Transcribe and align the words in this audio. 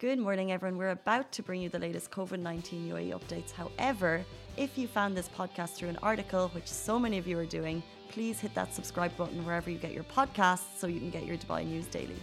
Good 0.00 0.18
morning, 0.18 0.50
everyone. 0.50 0.78
We're 0.78 0.92
about 0.92 1.30
to 1.32 1.42
bring 1.42 1.60
you 1.60 1.68
the 1.68 1.78
latest 1.78 2.10
COVID 2.10 2.40
19 2.40 2.88
UAE 2.88 3.10
updates. 3.10 3.50
However, 3.52 4.24
if 4.56 4.78
you 4.78 4.88
found 4.88 5.14
this 5.14 5.28
podcast 5.28 5.74
through 5.74 5.90
an 5.90 5.98
article, 6.02 6.48
which 6.54 6.68
so 6.68 6.98
many 6.98 7.18
of 7.18 7.26
you 7.26 7.38
are 7.38 7.44
doing, 7.44 7.82
please 8.08 8.40
hit 8.40 8.54
that 8.54 8.72
subscribe 8.72 9.14
button 9.18 9.44
wherever 9.44 9.68
you 9.68 9.76
get 9.76 9.92
your 9.92 10.04
podcasts 10.04 10.78
so 10.78 10.86
you 10.86 11.00
can 11.00 11.10
get 11.10 11.26
your 11.26 11.36
Dubai 11.36 11.66
news 11.66 11.84
daily. 11.84 12.16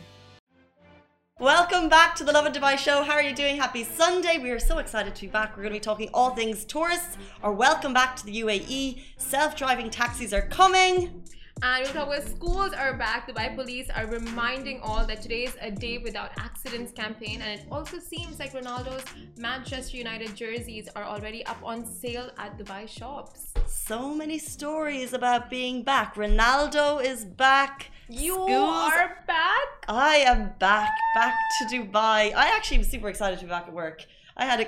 Welcome 1.39 1.87
back 1.87 2.15
to 2.15 2.23
the 2.23 2.31
Lovin 2.31 2.51
Dubai 2.51 2.79
show. 2.79 3.03
How 3.03 3.13
are 3.13 3.21
you 3.21 3.35
doing? 3.35 3.58
Happy 3.58 3.83
Sunday. 3.83 4.39
We 4.39 4.49
are 4.49 4.57
so 4.57 4.79
excited 4.79 5.13
to 5.13 5.21
be 5.21 5.28
back. 5.28 5.55
We're 5.55 5.62
going 5.62 5.73
to 5.73 5.79
be 5.79 5.83
talking 5.91 6.09
all 6.15 6.31
things 6.31 6.65
tourists 6.65 7.15
or 7.44 7.53
welcome 7.53 7.94
back 7.94 8.15
to 8.15 8.25
the 8.25 8.41
UAE. 8.41 9.03
Self 9.17 9.55
driving 9.55 9.91
taxis 9.91 10.33
are 10.33 10.47
coming. 10.47 11.23
And 11.63 11.85
talk 11.87 12.08
about 12.08 12.24
schools 12.28 12.74
are 12.74 12.94
back. 12.94 13.28
Dubai 13.28 13.55
police 13.55 13.89
are 13.89 14.06
reminding 14.06 14.79
all 14.81 15.06
that 15.07 15.24
today 15.24 15.46
is 15.46 15.56
a 15.60 15.71
day 15.71 15.97
without 15.97 16.30
accidents 16.38 16.91
campaign. 16.91 17.41
And 17.41 17.59
it 17.59 17.66
also 17.71 17.98
seems 17.98 18.38
like 18.39 18.53
Ronaldo's 18.53 19.03
Manchester 19.38 19.97
United 19.97 20.35
jerseys 20.35 20.88
are 20.95 21.03
already 21.03 21.43
up 21.47 21.57
on 21.63 21.83
sale 21.83 22.30
at 22.38 22.59
Dubai 22.59 22.88
shops. 22.88 23.53
So 23.66 24.13
many 24.13 24.38
stories 24.38 25.13
about 25.13 25.49
being 25.49 25.81
back. 25.81 26.13
Ronaldo 26.16 27.03
is 27.03 27.25
back. 27.25 27.89
You 28.09 28.34
Schools, 28.34 28.49
are 28.49 29.23
back? 29.27 29.85
I 29.89 30.17
am 30.27 30.53
back, 30.59 30.95
back 31.13 31.35
to 31.59 31.66
Dubai. 31.66 32.33
I 32.33 32.53
actually 32.55 32.77
am 32.77 32.83
super 32.83 33.09
excited 33.09 33.39
to 33.39 33.45
be 33.45 33.49
back 33.49 33.67
at 33.67 33.73
work. 33.73 34.05
I 34.38 34.45
had 34.45 34.61
a 34.61 34.67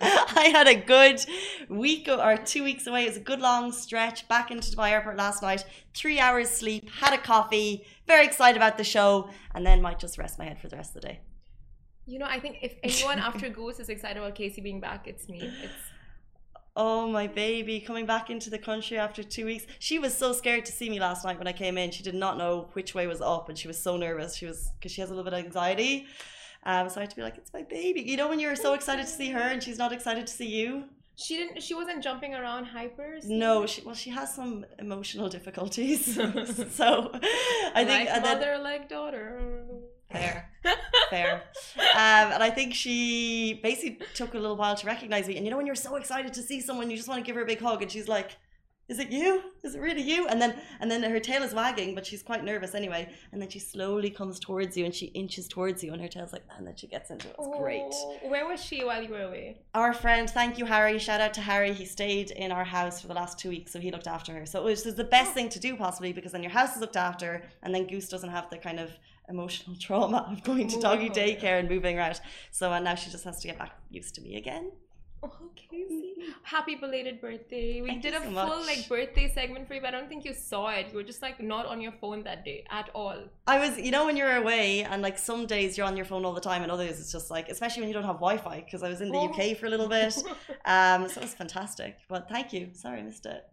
I 0.00 0.48
had 0.48 0.66
a 0.66 0.76
good 0.76 1.22
week 1.68 2.08
or 2.08 2.38
two 2.38 2.64
weeks 2.64 2.86
away. 2.86 3.04
It 3.04 3.08
was 3.08 3.16
a 3.18 3.20
good 3.20 3.40
long 3.40 3.70
stretch 3.72 4.26
back 4.28 4.50
into 4.50 4.74
Dubai 4.74 4.92
airport 4.92 5.18
last 5.18 5.42
night. 5.42 5.62
Three 5.94 6.18
hours 6.18 6.48
sleep, 6.48 6.88
had 6.88 7.12
a 7.12 7.18
coffee, 7.18 7.84
very 8.06 8.24
excited 8.24 8.56
about 8.56 8.78
the 8.78 8.84
show, 8.84 9.28
and 9.54 9.66
then 9.66 9.82
might 9.82 9.98
just 9.98 10.16
rest 10.16 10.38
my 10.38 10.46
head 10.46 10.58
for 10.58 10.68
the 10.68 10.76
rest 10.76 10.96
of 10.96 11.02
the 11.02 11.08
day. 11.08 11.20
You 12.06 12.18
know, 12.18 12.26
I 12.26 12.40
think 12.40 12.58
if 12.62 12.76
anyone 12.82 13.18
after 13.18 13.50
Goose 13.50 13.78
is 13.78 13.90
excited 13.90 14.16
about 14.16 14.34
Casey 14.34 14.62
being 14.62 14.80
back, 14.80 15.06
it's 15.06 15.28
me. 15.28 15.40
It's 15.42 15.89
Oh, 16.82 17.06
my 17.06 17.26
baby 17.26 17.78
coming 17.78 18.06
back 18.06 18.30
into 18.30 18.48
the 18.48 18.56
country 18.56 18.96
after 18.96 19.22
two 19.22 19.44
weeks. 19.44 19.66
She 19.78 19.98
was 19.98 20.16
so 20.16 20.32
scared 20.32 20.64
to 20.64 20.72
see 20.72 20.88
me 20.88 20.98
last 20.98 21.26
night 21.26 21.36
when 21.36 21.46
I 21.46 21.52
came 21.52 21.76
in. 21.76 21.90
She 21.90 22.02
did 22.02 22.14
not 22.14 22.38
know 22.38 22.70
which 22.72 22.94
way 22.94 23.06
was 23.06 23.20
up 23.20 23.50
and 23.50 23.58
she 23.58 23.68
was 23.68 23.78
so 23.78 23.98
nervous. 23.98 24.34
She 24.34 24.46
was 24.46 24.70
because 24.78 24.90
she 24.90 25.02
has 25.02 25.10
a 25.10 25.12
little 25.14 25.30
bit 25.30 25.38
of 25.38 25.44
anxiety. 25.44 26.06
Um, 26.64 26.88
so 26.88 26.98
I 26.98 27.02
had 27.02 27.10
to 27.10 27.16
be 27.16 27.20
like, 27.20 27.36
it's 27.36 27.52
my 27.52 27.64
baby. 27.64 28.00
You 28.00 28.16
know, 28.16 28.30
when 28.30 28.40
you're 28.40 28.56
so 28.56 28.72
excited 28.72 29.04
to 29.04 29.12
see 29.12 29.28
her 29.28 29.40
and 29.40 29.62
she's 29.62 29.76
not 29.76 29.92
excited 29.92 30.26
to 30.26 30.32
see 30.32 30.48
you. 30.48 30.84
She 31.16 31.36
didn't. 31.36 31.62
She 31.62 31.74
wasn't 31.74 32.02
jumping 32.02 32.34
around 32.34 32.64
hypers. 32.64 33.24
No, 33.26 33.66
she 33.66 33.82
well, 33.82 33.94
she 33.94 34.08
has 34.08 34.34
some 34.34 34.64
emotional 34.78 35.28
difficulties. 35.28 36.14
so 36.70 37.10
I 37.74 37.84
think 37.84 38.08
like 38.08 38.22
mother 38.22 38.52
then, 38.52 38.62
like 38.62 38.88
daughter. 38.88 39.42
Fair, 40.12 40.50
fair. 41.10 41.42
Um, 41.76 42.32
and 42.32 42.42
I 42.42 42.50
think 42.50 42.74
she 42.74 43.60
basically 43.62 44.04
took 44.14 44.34
a 44.34 44.38
little 44.38 44.56
while 44.56 44.76
to 44.76 44.86
recognize 44.86 45.28
me. 45.28 45.36
And 45.36 45.44
you 45.44 45.50
know, 45.50 45.56
when 45.56 45.66
you're 45.66 45.74
so 45.74 45.96
excited 45.96 46.34
to 46.34 46.42
see 46.42 46.60
someone, 46.60 46.90
you 46.90 46.96
just 46.96 47.08
want 47.08 47.20
to 47.20 47.26
give 47.26 47.36
her 47.36 47.42
a 47.42 47.46
big 47.46 47.60
hug, 47.60 47.82
and 47.82 47.90
she's 47.90 48.08
like, 48.08 48.36
is 48.90 48.98
it 48.98 49.10
you? 49.12 49.40
Is 49.62 49.76
it 49.76 49.80
really 49.80 50.02
you? 50.02 50.26
And 50.26 50.42
then 50.42 50.60
and 50.80 50.90
then 50.90 51.04
her 51.04 51.20
tail 51.20 51.44
is 51.44 51.54
wagging, 51.54 51.94
but 51.94 52.04
she's 52.04 52.24
quite 52.24 52.42
nervous 52.42 52.74
anyway. 52.74 53.08
And 53.30 53.40
then 53.40 53.48
she 53.48 53.60
slowly 53.60 54.10
comes 54.10 54.40
towards 54.40 54.76
you 54.76 54.84
and 54.84 54.92
she 54.92 55.06
inches 55.06 55.46
towards 55.46 55.84
you 55.84 55.92
and 55.92 56.02
her 56.02 56.08
tail's 56.08 56.32
like 56.32 56.42
and 56.58 56.66
then 56.66 56.74
she 56.74 56.88
gets 56.88 57.08
into 57.08 57.28
it. 57.28 57.36
It's 57.38 57.48
oh, 57.48 57.60
great. 57.60 57.94
Where 58.28 58.48
was 58.48 58.60
she 58.60 58.84
while 58.84 59.00
you 59.00 59.10
were 59.10 59.22
away? 59.22 59.58
Our 59.74 59.94
friend, 59.94 60.28
thank 60.28 60.58
you, 60.58 60.64
Harry. 60.64 60.98
Shout 60.98 61.20
out 61.20 61.32
to 61.34 61.40
Harry. 61.40 61.72
He 61.72 61.84
stayed 61.84 62.32
in 62.32 62.50
our 62.50 62.64
house 62.64 63.00
for 63.00 63.06
the 63.06 63.14
last 63.14 63.38
two 63.38 63.50
weeks, 63.50 63.70
so 63.70 63.78
he 63.78 63.92
looked 63.92 64.08
after 64.08 64.32
her. 64.32 64.44
So 64.44 64.60
it 64.60 64.64
was 64.64 64.82
the 64.82 65.04
best 65.04 65.30
oh. 65.30 65.34
thing 65.34 65.48
to 65.50 65.60
do 65.60 65.76
possibly 65.76 66.12
because 66.12 66.32
then 66.32 66.42
your 66.42 66.50
house 66.50 66.74
is 66.74 66.80
looked 66.80 66.96
after 66.96 67.44
and 67.62 67.72
then 67.72 67.86
Goose 67.86 68.08
doesn't 68.08 68.30
have 68.30 68.50
the 68.50 68.58
kind 68.58 68.80
of 68.80 68.90
emotional 69.30 69.76
trauma 69.76 70.28
of 70.30 70.42
going 70.42 70.68
to 70.68 70.80
doggy 70.80 71.08
daycare 71.08 71.58
and 71.58 71.68
moving 71.68 71.98
around. 71.98 72.20
So 72.50 72.72
and 72.72 72.84
now 72.84 72.94
she 72.94 73.10
just 73.10 73.24
has 73.24 73.40
to 73.40 73.48
get 73.48 73.58
back 73.58 73.72
used 73.90 74.14
to 74.16 74.20
me 74.20 74.36
again. 74.36 74.72
Oh, 75.22 75.30
Casey. 75.54 76.14
Happy 76.42 76.76
belated 76.76 77.20
birthday. 77.20 77.82
We 77.82 77.88
Thank 77.88 78.02
did 78.02 78.14
a 78.14 78.18
so 78.18 78.24
full 78.24 78.32
much. 78.32 78.66
like 78.66 78.88
birthday 78.88 79.30
segment 79.32 79.68
for 79.68 79.74
you, 79.74 79.80
but 79.80 79.88
I 79.88 79.98
don't 79.98 80.08
think 80.08 80.24
you 80.24 80.32
saw 80.32 80.68
it. 80.70 80.86
You 80.90 80.96
were 80.96 81.02
just 81.02 81.20
like 81.20 81.42
not 81.42 81.66
on 81.66 81.80
your 81.80 81.92
phone 81.92 82.22
that 82.24 82.44
day 82.44 82.64
at 82.70 82.88
all. 82.94 83.16
I 83.46 83.58
was, 83.58 83.78
you 83.78 83.90
know, 83.90 84.06
when 84.06 84.16
you're 84.16 84.36
away 84.36 84.82
and 84.84 85.02
like 85.02 85.18
some 85.18 85.46
days 85.46 85.76
you're 85.76 85.86
on 85.86 85.96
your 85.96 86.06
phone 86.06 86.24
all 86.24 86.32
the 86.32 86.40
time 86.40 86.62
and 86.62 86.72
others 86.72 86.98
it's 87.00 87.12
just 87.12 87.30
like, 87.30 87.48
especially 87.50 87.82
when 87.82 87.88
you 87.88 87.94
don't 87.94 88.04
have 88.04 88.16
Wi 88.16 88.38
Fi, 88.38 88.60
because 88.60 88.82
I 88.82 88.88
was 88.88 89.02
in 89.02 89.10
the 89.10 89.18
oh. 89.18 89.28
UK 89.28 89.56
for 89.58 89.66
a 89.66 89.70
little 89.70 89.88
bit. 89.88 90.14
Um, 90.66 91.08
so 91.08 91.20
it 91.20 91.24
was 91.24 91.34
fantastic. 91.34 91.96
But 92.08 92.28
thank 92.28 92.52
you. 92.52 92.68
Sorry 92.74 93.00
I 93.00 93.02
missed 93.02 93.26
it. 93.26 93.44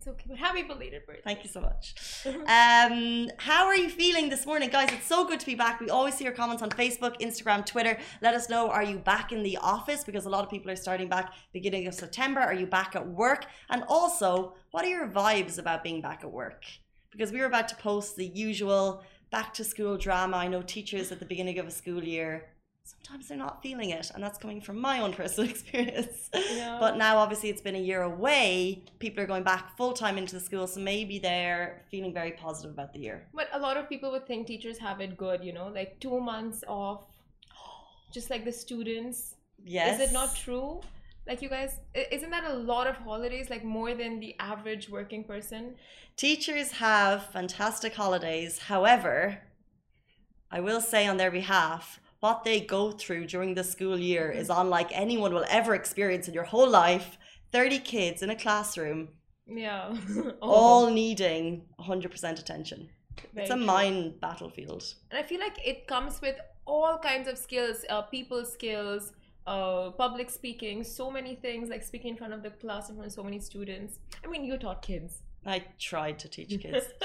It's 0.00 0.08
okay. 0.08 0.24
But 0.30 0.38
happy 0.38 0.62
belated 0.62 1.04
birthday. 1.04 1.20
Thank 1.22 1.44
you 1.44 1.50
so 1.50 1.60
much. 1.60 1.94
um, 2.26 3.28
how 3.36 3.66
are 3.66 3.76
you 3.76 3.90
feeling 3.90 4.30
this 4.30 4.46
morning, 4.46 4.70
guys? 4.70 4.88
It's 4.92 5.04
so 5.04 5.26
good 5.26 5.38
to 5.40 5.44
be 5.44 5.54
back. 5.54 5.78
We 5.78 5.90
always 5.90 6.14
see 6.14 6.24
your 6.24 6.32
comments 6.32 6.62
on 6.62 6.70
Facebook, 6.70 7.20
Instagram, 7.20 7.66
Twitter. 7.66 7.98
Let 8.22 8.32
us 8.32 8.48
know. 8.48 8.70
Are 8.70 8.82
you 8.82 8.96
back 8.96 9.30
in 9.30 9.42
the 9.42 9.58
office? 9.58 10.02
Because 10.02 10.24
a 10.24 10.30
lot 10.30 10.42
of 10.42 10.48
people 10.48 10.70
are 10.70 10.76
starting 10.76 11.10
back 11.10 11.34
beginning 11.52 11.86
of 11.86 11.92
September. 11.92 12.40
Are 12.40 12.54
you 12.54 12.64
back 12.64 12.96
at 12.96 13.06
work? 13.06 13.44
And 13.68 13.84
also, 13.88 14.54
what 14.70 14.86
are 14.86 14.88
your 14.88 15.06
vibes 15.06 15.58
about 15.58 15.84
being 15.84 16.00
back 16.00 16.20
at 16.22 16.32
work? 16.32 16.64
Because 17.12 17.30
we 17.30 17.40
were 17.40 17.44
about 17.44 17.68
to 17.68 17.74
post 17.74 18.16
the 18.16 18.26
usual 18.26 19.04
back 19.30 19.52
to 19.52 19.64
school 19.64 19.98
drama. 19.98 20.38
I 20.38 20.48
know 20.48 20.62
teachers 20.62 21.12
at 21.12 21.18
the 21.18 21.26
beginning 21.26 21.58
of 21.58 21.66
a 21.66 21.70
school 21.70 22.02
year 22.02 22.46
sometimes 22.90 23.28
they're 23.28 23.38
not 23.38 23.62
feeling 23.62 23.90
it 23.90 24.10
and 24.14 24.22
that's 24.22 24.38
coming 24.38 24.60
from 24.60 24.78
my 24.78 25.00
own 25.00 25.12
personal 25.20 25.48
experience. 25.48 26.30
Yeah. 26.32 26.76
but 26.80 26.96
now 26.96 27.18
obviously 27.18 27.50
it's 27.50 27.60
been 27.60 27.74
a 27.76 27.80
year 27.80 28.02
away 28.02 28.82
people 28.98 29.22
are 29.22 29.26
going 29.26 29.42
back 29.42 29.76
full 29.76 29.92
time 29.92 30.18
into 30.18 30.34
the 30.34 30.40
school 30.40 30.66
so 30.66 30.80
maybe 30.80 31.18
they're 31.18 31.82
feeling 31.90 32.12
very 32.12 32.32
positive 32.32 32.70
about 32.72 32.92
the 32.92 33.00
year. 33.00 33.26
But 33.34 33.48
a 33.52 33.58
lot 33.58 33.76
of 33.76 33.88
people 33.88 34.10
would 34.12 34.26
think 34.26 34.46
teachers 34.46 34.78
have 34.78 35.00
it 35.00 35.16
good 35.16 35.44
you 35.44 35.52
know 35.52 35.68
like 35.68 35.98
two 36.00 36.20
months 36.20 36.64
off 36.66 37.02
just 38.12 38.30
like 38.30 38.44
the 38.44 38.52
students. 38.52 39.34
Yes 39.64 40.00
is 40.00 40.10
it 40.10 40.12
not 40.12 40.34
true? 40.36 40.80
Like 41.26 41.42
you 41.42 41.48
guys 41.48 41.78
isn't 41.94 42.30
that 42.30 42.44
a 42.44 42.54
lot 42.54 42.86
of 42.86 42.96
holidays 42.96 43.50
like 43.50 43.64
more 43.64 43.94
than 43.94 44.20
the 44.20 44.34
average 44.38 44.88
working 44.88 45.24
person? 45.24 45.74
Teachers 46.16 46.72
have 46.72 47.26
fantastic 47.26 47.94
holidays. 47.94 48.58
However 48.58 49.42
i 50.52 50.60
will 50.60 50.80
say 50.80 51.06
on 51.06 51.16
their 51.16 51.30
behalf 51.30 52.00
what 52.20 52.44
they 52.44 52.60
go 52.60 52.92
through 52.92 53.26
during 53.26 53.54
the 53.54 53.64
school 53.64 53.98
year 53.98 54.30
is 54.30 54.50
unlike 54.50 54.90
anyone 54.92 55.32
will 55.32 55.46
ever 55.48 55.74
experience 55.74 56.28
in 56.28 56.34
your 56.34 56.44
whole 56.44 56.68
life. 56.68 57.18
30 57.52 57.78
kids 57.80 58.22
in 58.22 58.30
a 58.30 58.36
classroom. 58.36 59.08
Yeah. 59.46 59.96
all 60.40 60.90
needing 60.90 61.62
100% 61.80 62.38
attention. 62.38 62.88
Very 63.34 63.44
it's 63.44 63.50
a 63.50 63.56
true. 63.56 63.64
mind 63.64 64.20
battlefield. 64.20 64.84
And 65.10 65.18
I 65.18 65.22
feel 65.22 65.40
like 65.40 65.58
it 65.66 65.86
comes 65.86 66.20
with 66.20 66.36
all 66.66 66.98
kinds 66.98 67.28
of 67.28 67.36
skills, 67.36 67.84
uh, 67.88 68.02
people 68.02 68.44
skills, 68.44 69.12
uh, 69.46 69.90
public 69.90 70.30
speaking, 70.30 70.84
so 70.84 71.10
many 71.10 71.34
things, 71.34 71.68
like 71.68 71.82
speaking 71.82 72.10
in 72.10 72.16
front 72.16 72.32
of 72.32 72.42
the 72.42 72.50
class 72.50 72.88
in 72.88 72.94
front 72.96 73.08
of 73.08 73.12
so 73.12 73.24
many 73.24 73.40
students. 73.40 73.98
I 74.24 74.28
mean, 74.28 74.44
you 74.44 74.56
taught 74.58 74.82
kids. 74.82 75.22
I 75.46 75.64
tried 75.78 76.18
to 76.20 76.28
teach 76.28 76.60
kids. 76.60 76.86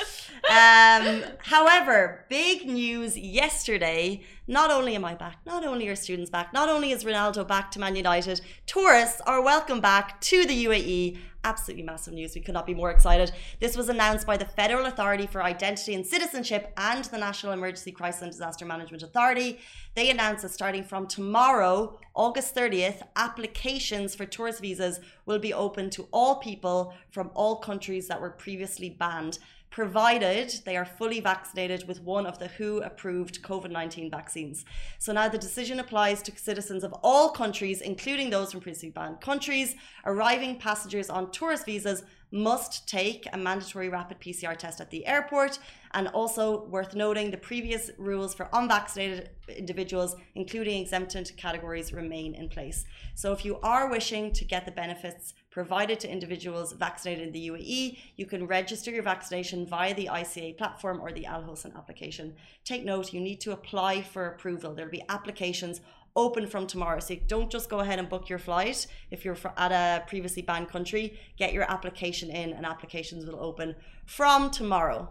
um, 0.50 1.23
however, 1.40 2.25
big 2.29 2.66
news 2.68 3.18
yesterday. 3.18 4.22
Not 4.47 4.72
only 4.72 4.94
am 4.96 5.06
I 5.06 5.16
back, 5.16 5.40
not 5.46 5.66
only 5.66 5.88
are 5.88 5.96
students 5.96 6.29
back, 6.29 6.53
not 6.53 6.68
only 6.68 6.91
is 6.91 7.03
Ronaldo 7.03 7.47
back 7.47 7.72
to 7.72 7.79
Man 7.79 7.95
United, 7.95 8.41
tourists 8.66 9.22
are 9.25 9.41
welcome 9.41 9.79
back 9.79 10.19
to 10.22 10.45
the 10.45 10.66
UAE 10.66 11.18
absolutely 11.45 11.83
massive 11.83 12.13
news. 12.13 12.35
We 12.35 12.41
could 12.41 12.53
not 12.53 12.66
be 12.66 12.73
more 12.73 12.91
excited. 12.91 13.31
This 13.59 13.78
was 13.78 13.88
announced 13.88 14.28
by 14.28 14.35
the 14.35 14.45
Federal 14.45 14.88
Authority 14.88 15.28
for 15.28 15.44
Identity 15.44 15.94
and 15.94 16.06
Citizenship 16.06 16.73
and 16.75 17.06
the 17.06 17.17
National 17.17 17.53
Emergency 17.53 17.91
Crisis 17.91 18.23
and 18.23 18.31
Disaster 18.31 18.66
Management 18.66 19.03
Authority. 19.03 19.59
They 19.95 20.09
announced 20.09 20.41
that 20.41 20.51
starting 20.51 20.83
from 20.83 21.07
tomorrow, 21.07 22.00
August 22.16 22.56
30th, 22.56 23.03
applications 23.16 24.16
for 24.16 24.25
tourist 24.25 24.59
visas 24.59 25.00
will 25.25 25.39
be 25.39 25.53
open 25.53 25.89
to 25.91 26.07
all 26.11 26.38
people 26.38 26.94
from 27.11 27.29
all 27.35 27.57
countries 27.57 28.07
that 28.07 28.19
were 28.19 28.31
previously 28.31 28.89
banned 28.89 29.38
provided 29.70 30.53
they 30.66 30.78
are 30.78 30.86
fully 30.86 31.20
vaccinated 31.20 31.88
with 31.88 32.02
one 32.02 32.26
of 32.26 32.40
the 32.40 32.48
WHO 32.48 32.81
approved 32.81 33.42
COVID 33.42 33.72
19 33.72 34.09
vaccines. 34.09 34.66
So 35.00 35.12
now 35.12 35.28
the 35.28 35.38
decision 35.38 35.80
applies 35.80 36.22
to 36.24 36.38
citizens 36.38 36.84
of 36.84 36.94
all 37.03 37.30
countries, 37.30 37.81
including 37.81 38.30
those 38.30 38.51
from 38.51 38.62
previously 38.62 38.92
banned 38.92 39.22
countries. 39.22 39.75
Arriving 40.06 40.60
passengers 40.60 41.10
on 41.10 41.31
tourist 41.31 41.66
visas 41.66 42.04
must 42.31 42.88
take 42.88 43.28
a 43.31 43.38
mandatory 43.38 43.88
rapid 43.88 44.19
PCR 44.19 44.57
test 44.57 44.81
at 44.81 44.89
the 44.89 45.06
airport. 45.06 45.60
And 45.94 46.10
also 46.10 46.66
worth 46.66 46.94
noting, 46.94 47.31
the 47.31 47.38
previous 47.38 47.92
rules 47.98 48.34
for 48.34 48.50
unvaccinated 48.51 49.30
individuals, 49.48 50.16
including 50.36 50.81
exempted 50.81 51.31
categories, 51.38 51.94
remain 51.94 52.36
in 52.36 52.50
place. 52.50 52.84
So 53.13 53.31
if 53.31 53.45
you 53.45 53.60
are 53.62 53.89
wishing 53.89 54.34
to 54.34 54.44
get 54.44 54.66
the 54.66 54.72
benefits 54.72 55.34
provided 55.56 56.02
to 56.02 56.12
individuals 56.12 56.74
vaccinated 56.74 57.28
in 57.28 57.31
the 57.31 57.48
UAE, 57.48 57.98
you 58.18 58.25
can 58.25 58.46
register 58.46 58.92
your 58.92 59.04
vaccination 59.04 59.66
via 59.66 59.94
the 59.96 60.10
ICA 60.12 60.57
platform 60.57 61.00
or 61.00 61.13
the 61.13 61.25
Al 61.25 61.44
Hosn 61.44 61.74
application. 61.78 62.36
Take 62.66 62.84
note, 62.84 63.13
you 63.13 63.22
need 63.22 63.40
to 63.40 63.54
apply 63.54 64.02
for 64.02 64.28
approval. 64.28 64.75
There'll 64.75 64.92
be 64.92 65.06
applications 65.07 65.80
open 66.13 66.46
from 66.46 66.68
tomorrow. 66.68 67.00
So 67.00 67.16
don't 67.28 67.50
just 67.50 67.69
go 67.69 67.80
ahead 67.80 68.00
and 68.00 68.10
book 68.10 68.28
your 68.28 68.38
flight. 68.38 68.86
If 69.12 69.24
you're 69.24 69.38
at 69.56 69.72
a 69.72 70.04
previously 70.07 70.42
banned 70.42 70.68
country, 70.68 71.18
get 71.38 71.54
your 71.54 71.72
application 71.72 72.30
in 72.31 72.51
and 72.51 72.66
applications 72.66 73.25
will 73.25 73.40
open 73.40 73.75
from 74.06 74.51
tomorrow. 74.51 75.08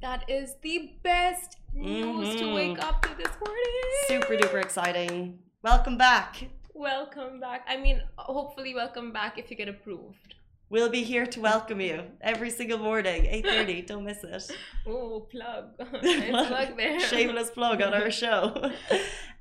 That 0.00 0.28
is 0.28 0.56
the 0.62 0.94
best 1.04 1.58
news 1.72 2.30
mm-hmm. 2.30 2.38
to 2.38 2.54
wake 2.54 2.82
up 2.84 3.02
to 3.02 3.14
this 3.16 3.34
morning. 3.44 3.82
Super 4.08 4.34
duper 4.36 4.60
exciting. 4.60 5.38
welcome 5.62 5.96
back. 5.96 6.48
Welcome 6.78 7.40
back. 7.40 7.64
I 7.66 7.78
mean, 7.78 8.02
hopefully, 8.18 8.74
welcome 8.74 9.10
back 9.10 9.38
if 9.38 9.50
you 9.50 9.56
get 9.56 9.66
approved. 9.66 10.34
We'll 10.68 10.90
be 10.90 11.04
here 11.04 11.24
to 11.24 11.40
welcome 11.40 11.80
you 11.80 12.02
every 12.20 12.50
single 12.50 12.76
morning, 12.76 13.22
8.30. 13.22 13.86
Don't 13.86 14.04
miss 14.04 14.22
it. 14.22 14.50
Oh, 14.86 15.26
plug. 15.30 15.70
nice 16.02 16.48
plug 16.48 16.76
there. 16.76 17.00
Shameless 17.00 17.50
plug 17.50 17.80
on 17.80 17.94
our 17.94 18.10
show. 18.10 18.72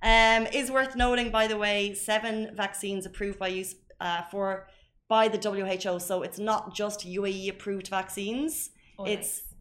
Um, 0.01 0.47
is 0.53 0.71
worth 0.71 0.95
noting, 0.95 1.29
by 1.29 1.47
the 1.47 1.57
way, 1.57 1.93
seven 1.93 2.55
vaccines 2.55 3.05
approved 3.05 3.38
by 3.38 3.49
use 3.49 3.75
uh, 3.99 4.21
for 4.31 4.69
by 5.09 5.27
the 5.27 5.38
WHO. 5.38 5.99
So 5.99 6.21
it's 6.21 6.39
not 6.39 6.73
just 6.73 7.05
UAE 7.05 7.49
approved 7.49 7.89
vaccines. 7.89 8.69
Oh, 8.97 9.03
it's 9.03 9.41
nice. 9.41 9.54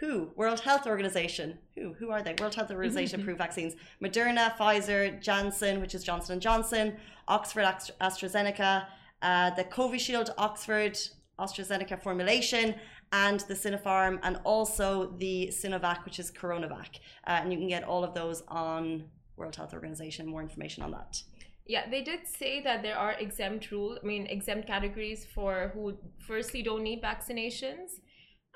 Who 0.00 0.30
World 0.36 0.60
Health 0.60 0.86
Organization. 0.86 1.58
Who 1.74 1.94
who 1.94 2.10
are 2.10 2.22
they? 2.22 2.34
World 2.40 2.54
Health 2.54 2.70
Organization 2.70 3.20
approved 3.20 3.38
vaccines. 3.38 3.74
Moderna, 4.02 4.56
Pfizer, 4.56 5.20
Janssen, 5.20 5.80
which 5.80 5.94
is 5.94 6.02
Johnson 6.02 6.34
and 6.34 6.42
Johnson, 6.42 6.96
Oxford, 7.28 7.64
Astra- 7.64 7.94
AstraZeneca, 8.00 8.86
uh, 9.22 9.50
the 9.50 9.64
Covishield, 9.64 10.30
Oxford, 10.36 10.98
AstraZeneca 11.38 12.02
formulation, 12.02 12.74
and 13.12 13.40
the 13.40 13.54
Sinopharm, 13.54 14.18
and 14.22 14.38
also 14.44 15.14
the 15.18 15.48
Sinovac, 15.52 16.04
which 16.04 16.18
is 16.18 16.30
Coronavac. 16.30 16.98
Uh, 17.26 17.40
and 17.40 17.52
you 17.52 17.58
can 17.58 17.68
get 17.68 17.84
all 17.84 18.02
of 18.02 18.14
those 18.14 18.42
on 18.48 19.04
World 19.36 19.54
Health 19.54 19.72
Organization. 19.72 20.26
More 20.26 20.42
information 20.42 20.82
on 20.82 20.90
that. 20.90 21.22
Yeah, 21.66 21.88
they 21.88 22.02
did 22.02 22.26
say 22.26 22.60
that 22.62 22.82
there 22.82 22.98
are 22.98 23.12
exempt 23.12 23.70
rule. 23.70 23.98
I 24.02 24.06
mean, 24.06 24.26
exempt 24.26 24.66
categories 24.66 25.26
for 25.34 25.70
who 25.72 25.96
firstly 26.26 26.62
don't 26.62 26.82
need 26.82 27.00
vaccinations, 27.02 28.00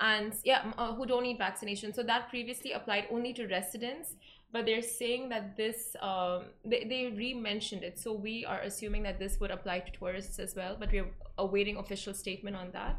and 0.01 0.35
yeah, 0.45 0.73
uh, 0.79 0.95
who 0.95 1.07
don't 1.07 1.23
need 1.23 1.39
vaccinations. 1.39 1.95
So 1.97 2.03
that 2.05 2.29
previously 2.29 2.73
applied 2.73 3.07
only 3.11 3.33
to 3.35 3.47
residents, 3.47 4.15
but 4.53 4.65
they're 4.65 4.83
saying 4.83 5.29
that 5.31 5.57
this 5.57 5.97
um, 6.01 6.45
they 6.65 6.85
they 6.85 7.13
re-mentioned 7.17 7.83
it. 7.83 7.99
So 7.99 8.13
we 8.13 8.45
are 8.45 8.61
assuming 8.61 9.03
that 9.05 9.19
this 9.19 9.41
would 9.41 9.51
apply 9.51 9.81
to 9.81 9.93
tourists 9.93 10.39
as 10.39 10.55
well, 10.55 10.77
but 10.79 10.93
we're 10.93 11.11
awaiting 11.37 11.77
official 11.77 12.15
statement 12.15 12.57
on 12.57 12.71
that. 12.73 12.97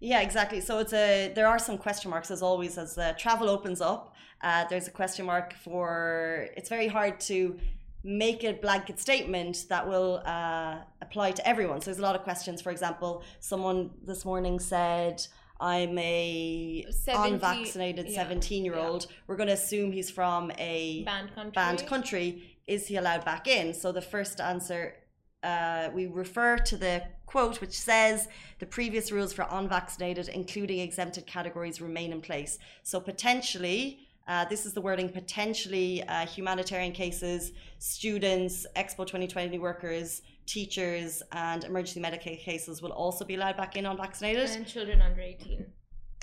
Yeah, 0.00 0.20
exactly. 0.20 0.60
So 0.60 0.78
it's 0.78 0.92
a 0.92 1.32
there 1.34 1.46
are 1.46 1.58
some 1.58 1.78
question 1.78 2.10
marks 2.10 2.30
as 2.30 2.42
always 2.42 2.76
as 2.76 2.94
the 2.94 3.14
travel 3.18 3.48
opens 3.48 3.80
up. 3.80 4.14
Uh, 4.42 4.64
there's 4.68 4.88
a 4.88 4.90
question 4.90 5.26
mark 5.26 5.54
for 5.54 6.48
it's 6.56 6.68
very 6.68 6.88
hard 6.88 7.20
to 7.20 7.58
make 8.04 8.42
a 8.42 8.52
blanket 8.52 8.98
statement 8.98 9.66
that 9.68 9.86
will 9.88 10.20
uh, 10.26 10.78
apply 11.00 11.30
to 11.30 11.48
everyone. 11.48 11.80
So 11.80 11.86
there's 11.86 12.00
a 12.00 12.02
lot 12.02 12.16
of 12.16 12.22
questions. 12.24 12.60
For 12.60 12.70
example, 12.70 13.22
someone 13.38 13.90
this 14.04 14.24
morning 14.24 14.58
said. 14.58 15.24
I'm 15.62 15.96
a 15.96 16.84
70 16.90 17.34
unvaccinated 17.34 18.08
yeah, 18.08 18.22
17 18.22 18.64
year 18.64 18.74
old. 18.74 19.06
We're 19.28 19.36
going 19.36 19.46
to 19.46 19.54
assume 19.54 19.92
he's 19.92 20.10
from 20.10 20.50
a 20.58 21.04
Banned 21.04 21.32
country. 21.36 21.52
banned 21.52 21.86
country, 21.86 22.58
is 22.66 22.88
he 22.88 22.96
allowed 22.96 23.24
back 23.24 23.46
in? 23.46 23.72
So 23.72 23.92
the 23.92 24.02
first 24.02 24.40
answer, 24.40 24.96
uh, 25.44 25.90
we 25.94 26.06
refer 26.06 26.58
to 26.58 26.76
the 26.76 27.04
quote 27.26 27.60
which 27.60 27.78
says 27.78 28.28
the 28.58 28.66
previous 28.66 29.12
rules 29.12 29.32
for 29.32 29.46
unvaccinated, 29.50 30.28
including 30.28 30.80
exempted 30.80 31.26
categories, 31.26 31.80
remain 31.80 32.12
in 32.12 32.20
place. 32.20 32.58
So 32.82 32.98
potentially, 32.98 34.00
uh, 34.28 34.44
this 34.46 34.66
is 34.66 34.72
the 34.72 34.80
wording 34.80 35.08
potentially 35.08 36.02
uh, 36.04 36.26
humanitarian 36.26 36.92
cases, 36.92 37.52
students, 37.78 38.66
Expo 38.76 39.06
2020 39.06 39.58
workers, 39.58 40.22
teachers, 40.46 41.22
and 41.32 41.64
emergency 41.64 42.00
medical 42.00 42.34
cases 42.36 42.82
will 42.82 42.92
also 42.92 43.24
be 43.24 43.34
allowed 43.34 43.56
back 43.56 43.76
in 43.76 43.86
unvaccinated 43.86 44.48
and 44.50 44.66
children 44.66 45.02
under 45.02 45.20
18. 45.20 45.66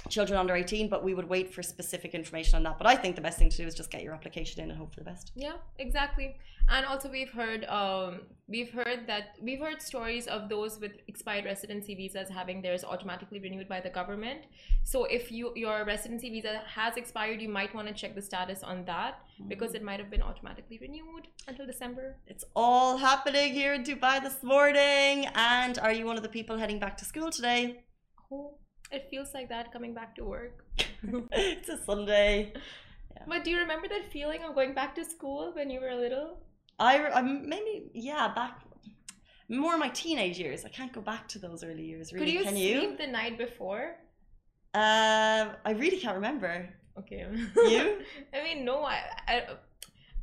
Children 0.07 0.39
under 0.39 0.55
18 0.55 0.89
but 0.89 1.03
we 1.03 1.13
would 1.13 1.27
wait 1.27 1.53
for 1.53 1.61
specific 1.61 2.13
information 2.13 2.55
on 2.57 2.63
that 2.63 2.77
but 2.77 2.87
i 2.87 2.95
think 2.95 3.15
the 3.15 3.21
best 3.21 3.37
thing 3.37 3.49
to 3.49 3.57
do 3.57 3.65
is 3.65 3.75
just 3.75 3.91
get 3.91 4.03
your 4.03 4.13
application 4.13 4.61
in 4.63 4.69
and 4.69 4.79
hope 4.79 4.93
for 4.93 5.01
the 5.01 5.05
best 5.05 5.31
Yeah, 5.35 5.57
exactly. 5.77 6.35
And 6.71 6.85
also 6.85 7.09
we've 7.09 7.31
heard 7.31 7.65
um 7.65 8.21
we've 8.47 8.71
heard 8.71 9.07
that 9.07 9.35
we've 9.41 9.59
heard 9.59 9.81
stories 9.81 10.27
of 10.27 10.49
those 10.49 10.79
with 10.79 10.93
expired 11.07 11.45
residency 11.45 11.95
visas 11.95 12.29
having 12.29 12.61
theirs 12.61 12.83
automatically 12.83 13.39
renewed 13.39 13.67
by 13.67 13.79
the 13.79 13.89
government. 13.89 14.41
So 14.83 15.05
if 15.05 15.31
you 15.31 15.51
your 15.55 15.77
residency 15.85 16.29
visa 16.29 16.61
has 16.77 16.97
expired, 17.01 17.41
you 17.41 17.49
might 17.49 17.73
want 17.73 17.87
to 17.87 17.93
check 18.01 18.13
the 18.19 18.21
status 18.21 18.61
on 18.63 18.85
that 18.85 19.13
because 19.47 19.73
it 19.73 19.83
might 19.83 19.99
have 19.99 20.11
been 20.15 20.21
automatically 20.21 20.77
renewed 20.85 21.27
until 21.47 21.65
December. 21.65 22.17
It's 22.27 22.45
all 22.55 22.97
happening 22.97 23.53
here 23.53 23.73
in 23.73 23.83
Dubai 23.83 24.15
this 24.21 24.43
morning. 24.43 25.25
And 25.35 25.79
are 25.79 25.93
you 25.97 26.05
one 26.05 26.17
of 26.17 26.23
the 26.23 26.33
people 26.37 26.57
heading 26.57 26.79
back 26.79 26.97
to 26.97 27.05
school 27.05 27.31
today? 27.31 27.83
Oh, 28.31 28.53
it 28.91 29.07
feels 29.09 29.33
like 29.33 29.49
that 29.49 29.71
coming 29.71 29.93
back 29.93 30.15
to 30.15 30.23
work. 30.23 30.65
it's 31.31 31.69
a 31.69 31.77
Sunday. 31.83 32.53
But 33.27 33.43
do 33.43 33.51
you 33.51 33.57
remember 33.57 33.87
that 33.87 34.11
feeling 34.11 34.43
of 34.43 34.55
going 34.55 34.73
back 34.73 34.95
to 34.95 35.05
school 35.05 35.51
when 35.53 35.69
you 35.69 35.79
were 35.81 35.93
little? 35.93 36.39
I, 36.79 37.07
I'm 37.09 37.47
maybe, 37.47 37.91
yeah, 37.93 38.33
back 38.33 38.61
more 39.49 39.77
my 39.77 39.89
teenage 39.89 40.39
years. 40.39 40.63
I 40.63 40.69
can't 40.69 40.93
go 40.93 41.01
back 41.01 41.27
to 41.29 41.39
those 41.39 41.63
early 41.63 41.83
years, 41.83 42.13
really. 42.13 42.25
Could 42.25 42.33
you 42.33 42.43
Can 42.43 42.53
sleep 42.53 42.91
you? 42.91 42.97
the 42.97 43.07
night 43.07 43.37
before? 43.37 43.95
Uh, 44.73 45.49
I 45.65 45.71
really 45.75 45.97
can't 45.97 46.15
remember. 46.15 46.69
Okay. 46.97 47.25
You? 47.55 47.97
I 48.33 48.43
mean, 48.43 48.63
no, 48.63 48.83
I, 48.83 49.01
I, 49.27 49.43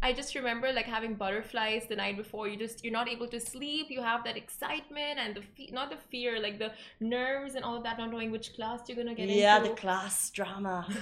I 0.03 0.13
just 0.13 0.35
remember 0.35 0.73
like 0.73 0.87
having 0.87 1.15
butterflies 1.15 1.87
the 1.89 1.97
night 1.97 2.17
before. 2.17 2.47
You 2.49 2.57
just 2.57 2.85
you're 2.85 2.93
not 2.93 3.09
able 3.09 3.27
to 3.29 3.41
sleep. 3.41 3.87
You 3.91 4.03
have 4.03 4.23
that 4.25 4.37
excitement 4.37 5.19
and 5.19 5.35
the 5.35 5.43
fe- 5.43 5.71
not 5.73 5.91
the 5.91 5.97
fear, 5.97 6.41
like 6.41 6.59
the 6.59 6.73
nerves 7.01 7.55
and 7.57 7.65
all 7.65 7.77
of 7.77 7.83
that, 7.83 7.99
not 7.99 8.11
knowing 8.13 8.31
which 8.31 8.55
class 8.55 8.81
you're 8.89 8.97
gonna 8.97 9.15
get 9.15 9.29
Yeah, 9.29 9.57
into. 9.59 9.71
the 9.71 9.75
class 9.75 10.31
drama. 10.31 10.87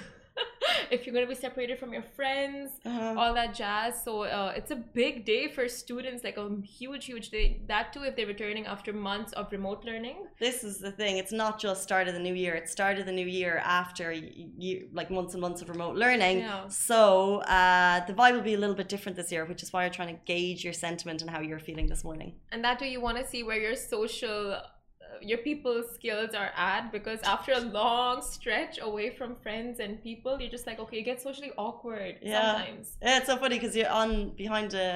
if 0.91 1.07
you're 1.07 1.15
gonna 1.15 1.27
be 1.27 1.35
separated 1.35 1.79
from 1.79 1.93
your 1.93 2.03
friends, 2.17 2.71
Uh, 2.85 3.15
all 3.19 3.33
that 3.35 3.55
jazz. 3.55 4.03
So 4.03 4.23
uh, 4.23 4.53
it's 4.57 4.71
a 4.71 4.77
big 4.77 5.25
day 5.25 5.49
for 5.49 5.69
students, 5.69 6.25
like 6.25 6.37
a 6.37 6.49
huge, 6.79 7.05
huge 7.07 7.31
day. 7.31 7.61
That 7.69 7.93
too, 7.93 8.03
if 8.05 8.17
they're 8.17 8.27
returning 8.27 8.67
after 8.67 8.93
months 8.93 9.33
of 9.33 9.51
remote 9.53 9.85
learning. 9.85 10.19
this 10.39 10.65
is 10.65 10.79
the 10.79 10.93
thing. 11.01 11.19
It's 11.23 11.33
not 11.33 11.55
just 11.59 11.83
start 11.83 12.09
of 12.09 12.15
the 12.15 12.21
new 12.29 12.35
year. 12.35 12.55
It's 12.55 12.73
start 12.73 12.99
of 12.99 13.07
the 13.07 13.13
new 13.21 13.27
year 13.27 13.55
after 13.83 14.07
you 14.13 14.89
like 14.93 15.11
months 15.11 15.33
and 15.35 15.41
months 15.41 15.61
of 15.63 15.69
remote 15.69 15.97
learning. 15.97 16.39
Yeah. 16.39 16.69
So 16.69 17.01
uh, 17.59 18.05
the 18.07 18.15
vibe 18.15 18.35
will 18.37 18.49
be 18.53 18.55
a 18.55 18.59
little 18.65 18.79
bit 18.83 18.89
different 18.89 19.17
this 19.17 19.31
year, 19.33 19.45
which 19.45 19.63
is 19.63 19.73
why 19.73 19.85
I'm 19.85 19.93
trying 19.93 20.13
to 20.17 20.21
gauge 20.25 20.61
your 20.65 20.73
sentiment 20.87 21.23
and 21.23 21.31
how 21.31 21.41
you're 21.41 21.59
feeling 21.71 21.87
this 21.87 22.03
morning. 22.05 22.31
and 22.53 22.63
that 22.65 22.81
way 22.81 22.89
you 22.95 23.01
want 23.09 23.17
to 23.23 23.27
see 23.33 23.43
where 23.49 23.61
your 23.67 23.77
social 23.77 24.57
your 25.31 25.39
people 25.49 25.77
skills 25.97 26.31
are 26.43 26.51
at 26.73 26.83
because 26.97 27.21
after 27.35 27.53
a 27.53 27.61
long 27.81 28.23
stretch 28.23 28.75
away 28.89 29.09
from 29.19 29.31
friends 29.45 29.75
and 29.81 29.91
people 30.09 30.33
you're 30.41 30.51
just 30.59 30.67
like 30.71 30.79
okay 30.83 30.97
you 31.01 31.07
get 31.13 31.21
socially 31.29 31.53
awkward 31.67 32.15
Yeah. 32.23 32.35
sometimes 32.41 32.87
Yeah, 33.03 33.19
it's 33.19 33.27
so 33.33 33.37
funny 33.43 33.57
because 33.59 33.75
you're 33.79 33.95
on 34.03 34.11
behind 34.45 34.71
a 34.75 34.91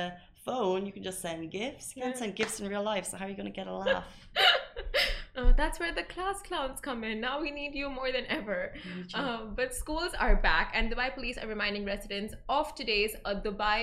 phone. 0.45 0.81
You 0.87 0.93
can 0.97 1.03
just 1.11 1.21
send 1.27 1.41
gifts. 1.61 1.87
You 1.95 2.03
can't 2.03 2.15
Yeah. 2.15 2.21
send 2.23 2.33
gifts 2.41 2.57
in 2.61 2.65
real 2.75 2.83
life. 2.93 3.05
So 3.11 3.15
how 3.19 3.25
are 3.27 3.29
you 3.33 3.39
going 3.43 3.53
to 3.55 3.59
get 3.61 3.67
a 3.67 3.77
laugh? 3.85 4.07
Oh, 5.41 5.53
that's 5.57 5.79
where 5.79 5.93
the 6.01 6.03
class 6.15 6.39
clowns 6.43 6.81
come 6.81 7.05
in 7.05 7.21
now 7.21 7.41
we 7.41 7.51
need 7.61 7.73
you 7.81 7.89
more 7.99 8.11
than 8.17 8.25
ever 8.39 8.61
Um, 9.15 9.53
but 9.59 9.69
schools 9.83 10.13
are 10.25 10.37
back, 10.51 10.73
and 10.77 10.91
Dubai 10.93 11.09
police 11.15 11.37
are 11.43 11.47
reminding 11.47 11.85
residents 11.95 12.33
of 12.49 12.75
today's 12.81 13.15
uh, 13.25 13.35
Dubai 13.47 13.81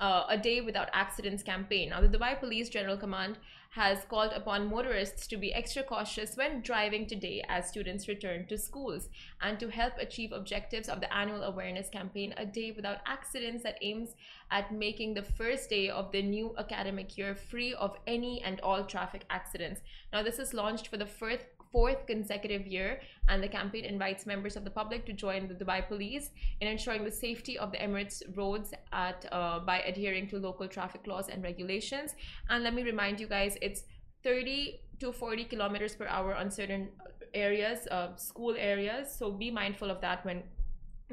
uh, 0.00 0.24
A 0.28 0.38
Day 0.38 0.60
Without 0.60 0.88
Accidents 0.92 1.42
campaign. 1.42 1.90
Now, 1.90 2.00
the 2.00 2.08
Dubai 2.08 2.38
Police 2.38 2.68
General 2.68 2.96
Command 2.96 3.38
has 3.70 4.04
called 4.08 4.32
upon 4.32 4.68
motorists 4.68 5.26
to 5.26 5.36
be 5.36 5.52
extra 5.52 5.82
cautious 5.82 6.36
when 6.36 6.62
driving 6.62 7.06
today 7.06 7.44
as 7.48 7.68
students 7.68 8.08
return 8.08 8.46
to 8.46 8.56
schools 8.56 9.08
and 9.42 9.60
to 9.60 9.68
help 9.68 9.92
achieve 9.98 10.32
objectives 10.32 10.88
of 10.88 11.00
the 11.00 11.14
annual 11.14 11.42
awareness 11.42 11.88
campaign 11.90 12.32
A 12.38 12.46
Day 12.46 12.72
Without 12.72 12.98
Accidents 13.06 13.62
that 13.64 13.78
aims 13.82 14.14
at 14.50 14.72
making 14.72 15.14
the 15.14 15.22
first 15.22 15.68
day 15.68 15.90
of 15.90 16.10
the 16.12 16.22
new 16.22 16.54
academic 16.58 17.18
year 17.18 17.34
free 17.34 17.74
of 17.74 17.96
any 18.06 18.42
and 18.42 18.60
all 18.60 18.84
traffic 18.84 19.24
accidents. 19.28 19.82
Now, 20.12 20.22
this 20.22 20.38
is 20.38 20.54
launched 20.54 20.88
for 20.88 20.96
the 20.96 21.06
first 21.06 21.44
fourth 21.72 22.06
consecutive 22.06 22.66
year, 22.66 23.00
and 23.28 23.42
the 23.42 23.48
campaign 23.48 23.84
invites 23.84 24.26
members 24.26 24.56
of 24.56 24.64
the 24.64 24.70
public 24.70 25.06
to 25.06 25.12
join 25.12 25.48
the 25.48 25.54
Dubai 25.54 25.86
Police 25.86 26.30
in 26.60 26.68
ensuring 26.68 27.04
the 27.04 27.10
safety 27.10 27.58
of 27.58 27.72
the 27.72 27.78
Emirates 27.78 28.22
roads 28.36 28.72
at 28.92 29.26
uh, 29.32 29.60
by 29.60 29.80
adhering 29.80 30.28
to 30.28 30.38
local 30.38 30.68
traffic 30.68 31.06
laws 31.06 31.28
and 31.28 31.42
regulations. 31.42 32.14
And 32.48 32.64
let 32.64 32.74
me 32.74 32.82
remind 32.82 33.20
you 33.20 33.26
guys, 33.26 33.56
it's 33.60 33.84
30 34.24 34.80
to 35.00 35.12
40 35.12 35.44
kilometers 35.44 35.94
per 35.94 36.06
hour 36.06 36.34
on 36.34 36.50
certain 36.50 36.88
areas, 37.34 37.86
uh, 37.90 38.16
school 38.16 38.54
areas. 38.58 39.14
So 39.14 39.30
be 39.30 39.50
mindful 39.50 39.90
of 39.90 40.00
that 40.00 40.24
when 40.24 40.42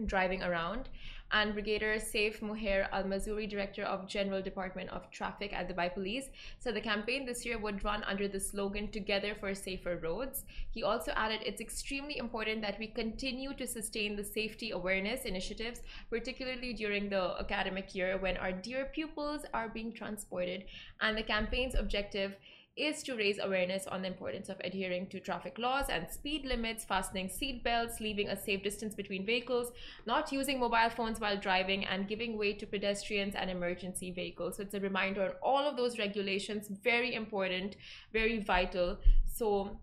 driving 0.06 0.44
around. 0.44 0.90
And 1.32 1.54
Brigadier 1.54 1.98
Saif 1.98 2.40
Muhair 2.40 2.88
Al 2.92 3.04
Mazrouei, 3.04 3.50
Director 3.50 3.84
of 3.84 4.08
General 4.08 4.42
Department 4.42 4.90
of 4.92 5.10
Traffic 5.12 5.52
at 5.54 5.68
Dubai 5.68 5.94
Police, 5.94 6.30
said 6.60 6.76
the 6.76 6.82
campaign 6.82 7.26
this 7.26 7.46
year 7.46 7.58
would 7.58 7.84
run 7.84 8.04
under 8.04 8.28
the 8.28 8.40
slogan 8.40 8.90
Together 8.90 9.36
for 9.36 9.54
Safer 9.54 9.98
Roads. 9.98 10.46
He 10.72 10.84
also 10.84 11.12
added 11.16 11.42
it's 11.44 11.62
extremely 11.62 12.18
important 12.18 12.62
that 12.62 12.80
we 12.80 12.88
continue 12.88 13.54
to 13.56 13.68
sustain 13.68 14.16
the 14.16 14.24
safety 14.24 14.72
awareness 14.72 15.26
initiatives, 15.26 15.82
particularly 16.10 16.74
during 16.74 17.10
the 17.10 17.36
academic 17.40 17.94
year 17.96 18.18
when 18.18 18.38
our 18.38 18.52
dear 18.52 18.86
pupils 18.86 19.46
are 19.54 19.70
being 19.70 19.92
transported. 19.92 20.66
And 21.02 21.18
the 21.18 21.24
campaign's 21.24 21.76
objective 21.76 22.36
is 22.78 23.04
to 23.04 23.16
raise 23.16 23.40
awareness 23.40 23.88
on 23.88 24.02
the 24.02 24.08
importance 24.08 24.50
of 24.50 24.60
adhering 24.64 25.08
to 25.08 25.20
traffic 25.20 25.58
laws 25.58 25.86
and 25.90 26.10
speed 26.10 26.46
limits, 26.46 26.84
fastening 26.84 27.30
seat 27.30 27.64
belts, 27.64 28.00
leaving 28.00 28.28
a 28.28 28.38
safe 28.38 28.62
distance 28.64 28.94
between 28.94 29.26
vehicles, 29.26 29.72
not 30.06 30.32
using 30.32 30.60
mobile 30.60 30.90
phones 30.90 31.20
while 31.20 31.38
driving, 31.38 31.86
and 31.86 32.08
giving 32.08 32.38
way 32.38 32.54
to 32.54 32.66
pedestrians 32.66 33.36
and 33.36 33.50
emergency 33.50 34.12
vehicles. 34.12 34.58
So 34.58 34.64
it's 34.64 34.74
a 34.74 34.80
reminder 34.80 35.24
on 35.24 35.32
all 35.42 35.68
of 35.68 35.78
those 35.78 35.98
regulations, 35.98 36.68
very 36.84 37.16
important, 37.16 37.78
very 38.12 38.40
vital. 38.40 38.98
So 39.26 39.80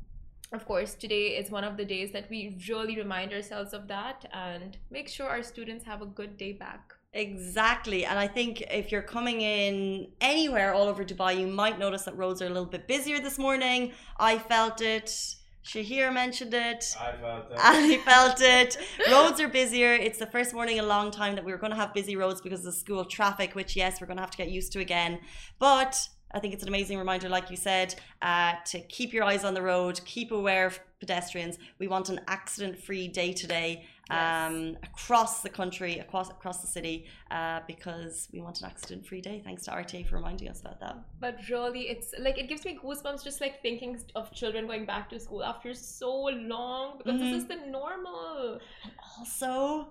of 0.52 0.66
course, 0.66 0.94
today 0.94 1.38
is 1.38 1.50
one 1.50 1.64
of 1.64 1.78
the 1.78 1.84
days 1.84 2.12
that 2.12 2.28
we 2.28 2.58
really 2.68 2.96
remind 2.96 3.32
ourselves 3.32 3.72
of 3.72 3.88
that 3.88 4.26
and 4.34 4.76
make 4.90 5.08
sure 5.08 5.26
our 5.26 5.42
students 5.42 5.86
have 5.86 6.02
a 6.02 6.06
good 6.06 6.36
day 6.36 6.52
back. 6.52 6.92
Exactly. 7.14 8.06
And 8.06 8.18
I 8.18 8.26
think 8.26 8.62
if 8.70 8.90
you're 8.90 9.02
coming 9.02 9.42
in 9.42 10.08
anywhere 10.20 10.72
all 10.72 10.88
over 10.88 11.04
Dubai, 11.04 11.38
you 11.38 11.46
might 11.46 11.78
notice 11.78 12.02
that 12.04 12.16
roads 12.16 12.40
are 12.40 12.46
a 12.46 12.48
little 12.48 12.64
bit 12.64 12.88
busier 12.88 13.20
this 13.20 13.38
morning. 13.38 13.92
I 14.16 14.38
felt 14.38 14.80
it. 14.80 15.14
Shahir 15.62 16.12
mentioned 16.12 16.54
it. 16.54 16.96
I 16.98 17.12
felt 17.12 17.50
it. 17.52 17.58
I 17.60 17.98
felt 18.04 18.40
it. 18.40 18.76
Roads 19.10 19.40
are 19.40 19.48
busier. 19.48 19.92
It's 19.92 20.18
the 20.18 20.26
first 20.26 20.54
morning 20.54 20.78
in 20.78 20.84
a 20.84 20.86
long 20.86 21.10
time 21.10 21.34
that 21.34 21.44
we 21.44 21.52
were 21.52 21.58
going 21.58 21.70
to 21.70 21.76
have 21.76 21.92
busy 21.92 22.16
roads 22.16 22.40
because 22.40 22.60
of 22.60 22.66
the 22.66 22.72
school 22.72 23.04
traffic, 23.04 23.54
which, 23.54 23.76
yes, 23.76 24.00
we're 24.00 24.06
going 24.06 24.16
to 24.16 24.22
have 24.22 24.30
to 24.30 24.38
get 24.38 24.48
used 24.48 24.72
to 24.72 24.80
again. 24.80 25.20
But 25.58 26.08
I 26.34 26.40
think 26.40 26.54
it's 26.54 26.62
an 26.62 26.70
amazing 26.70 26.98
reminder, 26.98 27.28
like 27.28 27.50
you 27.50 27.56
said, 27.56 27.94
uh, 28.22 28.54
to 28.66 28.80
keep 28.80 29.12
your 29.12 29.24
eyes 29.24 29.44
on 29.44 29.52
the 29.52 29.62
road, 29.62 30.00
keep 30.06 30.32
aware 30.32 30.66
of 30.66 30.80
pedestrians. 30.98 31.58
We 31.78 31.88
want 31.88 32.08
an 32.08 32.20
accident-free 32.26 33.08
day 33.08 33.34
today 33.34 33.84
um, 34.12 34.76
across 34.82 35.42
the 35.42 35.48
country, 35.48 35.98
across 35.98 36.30
across 36.30 36.60
the 36.60 36.66
city, 36.66 37.06
uh, 37.30 37.60
because 37.66 38.28
we 38.32 38.40
want 38.40 38.60
an 38.60 38.66
accident-free 38.66 39.20
day. 39.20 39.40
Thanks 39.44 39.64
to 39.64 39.70
RTA 39.70 40.06
for 40.08 40.16
reminding 40.16 40.48
us 40.48 40.60
about 40.60 40.80
that. 40.80 40.96
But 41.20 41.38
really, 41.50 41.82
it's 41.88 42.14
like 42.18 42.38
it 42.38 42.48
gives 42.48 42.64
me 42.64 42.78
goosebumps 42.82 43.24
just 43.24 43.40
like 43.40 43.62
thinking 43.62 44.00
of 44.14 44.32
children 44.32 44.66
going 44.66 44.84
back 44.84 45.10
to 45.10 45.20
school 45.20 45.42
after 45.42 45.74
so 45.74 46.12
long 46.54 46.98
because 46.98 47.20
mm-hmm. 47.20 47.32
this 47.32 47.42
is 47.42 47.48
the 47.48 47.60
normal. 47.66 48.58
And 48.84 48.92
also, 49.18 49.88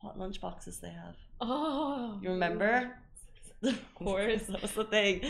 what 0.00 0.18
lunch 0.18 0.40
boxes 0.40 0.78
they 0.78 0.90
have. 0.90 1.16
Oh, 1.40 2.18
you 2.22 2.30
remember? 2.30 2.96
Of 3.62 3.94
course. 3.94 4.42
that 4.48 4.62
was 4.62 4.72
the 4.72 4.84
thing. 4.84 5.20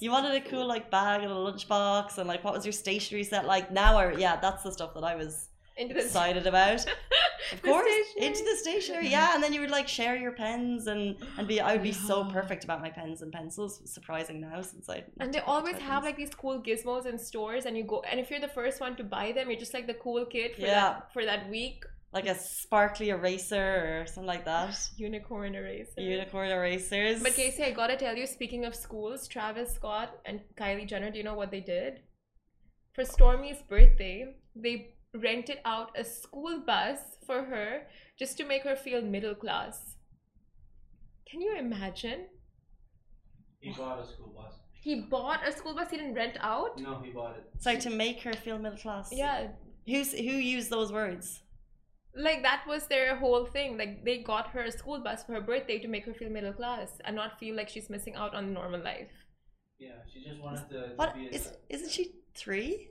You 0.00 0.10
wanted 0.10 0.34
a 0.34 0.48
cool 0.48 0.66
like 0.66 0.90
bag 0.90 1.22
and 1.22 1.32
a 1.32 1.34
lunchbox 1.34 2.18
and 2.18 2.28
like 2.28 2.44
what 2.44 2.54
was 2.54 2.64
your 2.64 2.72
stationery 2.72 3.24
set 3.24 3.46
like? 3.46 3.72
Now 3.72 3.96
I 3.96 4.12
yeah, 4.12 4.36
that's 4.36 4.62
the 4.62 4.72
stuff 4.72 4.94
that 4.94 5.04
I 5.04 5.14
was 5.14 5.48
excited 5.76 6.46
about. 6.52 6.84
Of 7.52 7.62
course. 7.68 7.86
Into 8.16 8.44
the 8.44 8.56
stationery, 8.56 9.08
yeah. 9.18 9.34
And 9.34 9.42
then 9.42 9.52
you 9.52 9.60
would 9.60 9.70
like 9.70 9.88
share 9.88 10.16
your 10.16 10.32
pens 10.32 10.86
and 10.86 11.16
and 11.36 11.46
be 11.46 11.60
I 11.60 11.72
would 11.72 11.82
be 11.82 11.92
so 11.92 12.24
perfect 12.24 12.64
about 12.64 12.80
my 12.80 12.90
pens 12.90 13.22
and 13.22 13.32
pencils. 13.32 13.80
Surprising 13.84 14.40
now 14.40 14.60
since 14.62 14.88
I 14.88 15.04
And 15.20 15.32
they 15.32 15.40
always 15.40 15.76
have 15.76 16.04
like 16.04 16.16
these 16.16 16.34
cool 16.34 16.62
gizmos 16.62 17.06
in 17.06 17.18
stores 17.18 17.66
and 17.66 17.76
you 17.76 17.84
go 17.84 18.02
and 18.10 18.18
if 18.20 18.30
you're 18.30 18.40
the 18.40 18.48
first 18.48 18.80
one 18.80 18.96
to 18.96 19.04
buy 19.04 19.32
them, 19.32 19.50
you're 19.50 19.58
just 19.58 19.74
like 19.74 19.86
the 19.86 19.94
cool 19.94 20.24
kid 20.26 20.54
for 20.54 20.62
yeah. 20.62 20.74
that 20.74 21.12
for 21.12 21.24
that 21.24 21.48
week 21.50 21.84
like 22.12 22.26
a 22.26 22.34
sparkly 22.34 23.10
eraser 23.10 24.00
or 24.00 24.06
something 24.06 24.26
like 24.26 24.44
that. 24.44 24.78
Unicorn 24.96 25.54
eraser. 25.54 26.00
Unicorn 26.00 26.50
erasers. 26.50 27.22
But 27.22 27.34
Casey, 27.34 27.64
I 27.64 27.72
gotta 27.72 27.96
tell 27.96 28.16
you, 28.16 28.26
speaking 28.26 28.64
of 28.64 28.74
schools, 28.74 29.28
Travis 29.28 29.74
Scott 29.74 30.18
and 30.24 30.40
Kylie 30.56 30.86
Jenner, 30.86 31.10
do 31.10 31.18
you 31.18 31.24
know 31.24 31.34
what 31.34 31.50
they 31.50 31.60
did? 31.60 32.00
For 32.94 33.04
Stormi's 33.04 33.62
birthday, 33.62 34.36
they 34.56 34.94
rented 35.14 35.58
out 35.64 35.90
a 35.98 36.04
school 36.04 36.60
bus 36.66 36.98
for 37.26 37.44
her 37.44 37.82
just 38.18 38.36
to 38.38 38.44
make 38.44 38.62
her 38.64 38.76
feel 38.76 39.02
middle 39.02 39.34
class. 39.34 39.96
Can 41.30 41.40
you 41.40 41.56
imagine? 41.56 42.26
He 43.60 43.72
bought 43.72 44.00
a 44.00 44.06
school 44.06 44.32
bus. 44.36 44.54
He 44.80 45.00
bought 45.00 45.46
a 45.46 45.52
school 45.52 45.74
bus. 45.74 45.90
He 45.90 45.96
didn't 45.96 46.14
rent 46.14 46.36
out. 46.40 46.78
No, 46.80 47.00
he 47.04 47.10
bought 47.10 47.36
it. 47.36 47.44
So 47.58 47.78
to 47.78 47.90
make 47.90 48.22
her 48.22 48.32
feel 48.32 48.58
middle 48.58 48.78
class. 48.78 49.10
Yeah. 49.12 49.48
Who's 49.86 50.12
who 50.12 50.36
used 50.56 50.70
those 50.70 50.92
words? 50.92 51.42
like 52.18 52.42
that 52.42 52.64
was 52.66 52.86
their 52.86 53.16
whole 53.16 53.46
thing 53.46 53.78
like 53.78 54.04
they 54.04 54.18
got 54.18 54.48
her 54.48 54.62
a 54.64 54.72
school 54.72 54.98
bus 55.00 55.22
for 55.24 55.32
her 55.34 55.40
birthday 55.40 55.78
to 55.78 55.88
make 55.88 56.04
her 56.04 56.14
feel 56.14 56.30
middle 56.30 56.52
class 56.52 56.98
and 57.04 57.14
not 57.14 57.38
feel 57.38 57.54
like 57.54 57.68
she's 57.68 57.88
missing 57.88 58.14
out 58.14 58.34
on 58.34 58.52
normal 58.52 58.82
life 58.82 59.10
yeah 59.78 59.90
she 60.12 60.24
just 60.24 60.40
wanted 60.40 60.68
to, 60.68 60.88
to 60.88 60.94
what 60.96 61.14
is, 61.30 61.52
isn't 61.68 61.90
she 61.90 62.12
three 62.34 62.90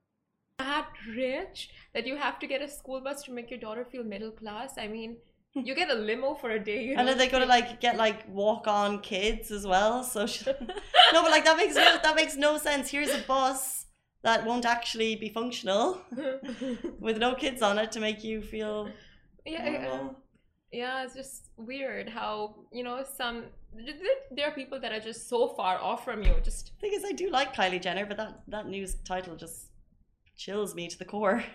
Rich 1.09 1.69
that 1.93 2.05
you 2.05 2.15
have 2.15 2.39
to 2.39 2.47
get 2.47 2.61
a 2.61 2.67
school 2.67 3.01
bus 3.01 3.23
to 3.23 3.31
make 3.31 3.49
your 3.49 3.59
daughter 3.59 3.85
feel 3.85 4.03
middle 4.03 4.31
class. 4.31 4.73
I 4.77 4.87
mean, 4.87 5.17
you 5.53 5.75
get 5.75 5.89
a 5.89 5.95
limo 5.95 6.35
for 6.35 6.51
a 6.51 6.59
day. 6.59 6.93
and 6.93 7.07
then 7.07 7.17
they're 7.17 7.29
gonna 7.29 7.45
like 7.45 7.81
get 7.81 7.97
like 7.97 8.27
walk 8.29 8.67
on 8.67 8.99
kids 9.01 9.51
as 9.51 9.65
well. 9.65 10.03
So 10.03 10.25
she... 10.33 10.45
no, 10.45 11.21
but 11.21 11.31
like 11.31 11.45
that 11.45 11.57
makes 11.57 11.75
no 11.75 11.97
that 12.01 12.15
makes 12.15 12.35
no 12.35 12.57
sense. 12.57 12.89
Here's 12.89 13.09
a 13.09 13.21
bus 13.21 13.81
that 14.23 14.45
won't 14.45 14.65
actually 14.65 15.15
be 15.15 15.29
functional 15.29 16.01
with 16.99 17.17
no 17.17 17.35
kids 17.35 17.61
on 17.61 17.77
it 17.79 17.91
to 17.91 17.99
make 17.99 18.23
you 18.23 18.41
feel 18.41 18.89
yeah 19.45 19.89
um, 19.91 20.15
yeah 20.71 21.03
it's 21.03 21.15
just 21.15 21.49
weird 21.57 22.07
how 22.07 22.55
you 22.71 22.83
know 22.83 23.03
some 23.17 23.45
there 24.31 24.47
are 24.47 24.51
people 24.51 24.79
that 24.79 24.91
are 24.91 24.99
just 24.99 25.27
so 25.27 25.47
far 25.49 25.77
off 25.79 26.05
from 26.05 26.21
you 26.21 26.33
just 26.43 26.73
thing 26.79 26.91
is 26.93 27.03
i 27.03 27.11
do 27.11 27.29
like 27.29 27.55
kylie 27.55 27.81
jenner 27.81 28.05
but 28.05 28.17
that 28.17 28.41
that 28.47 28.67
news 28.67 28.95
title 29.05 29.35
just 29.35 29.70
chills 30.45 30.73
me 30.73 30.87
to 30.87 30.97
the 30.97 31.05
core. 31.05 31.43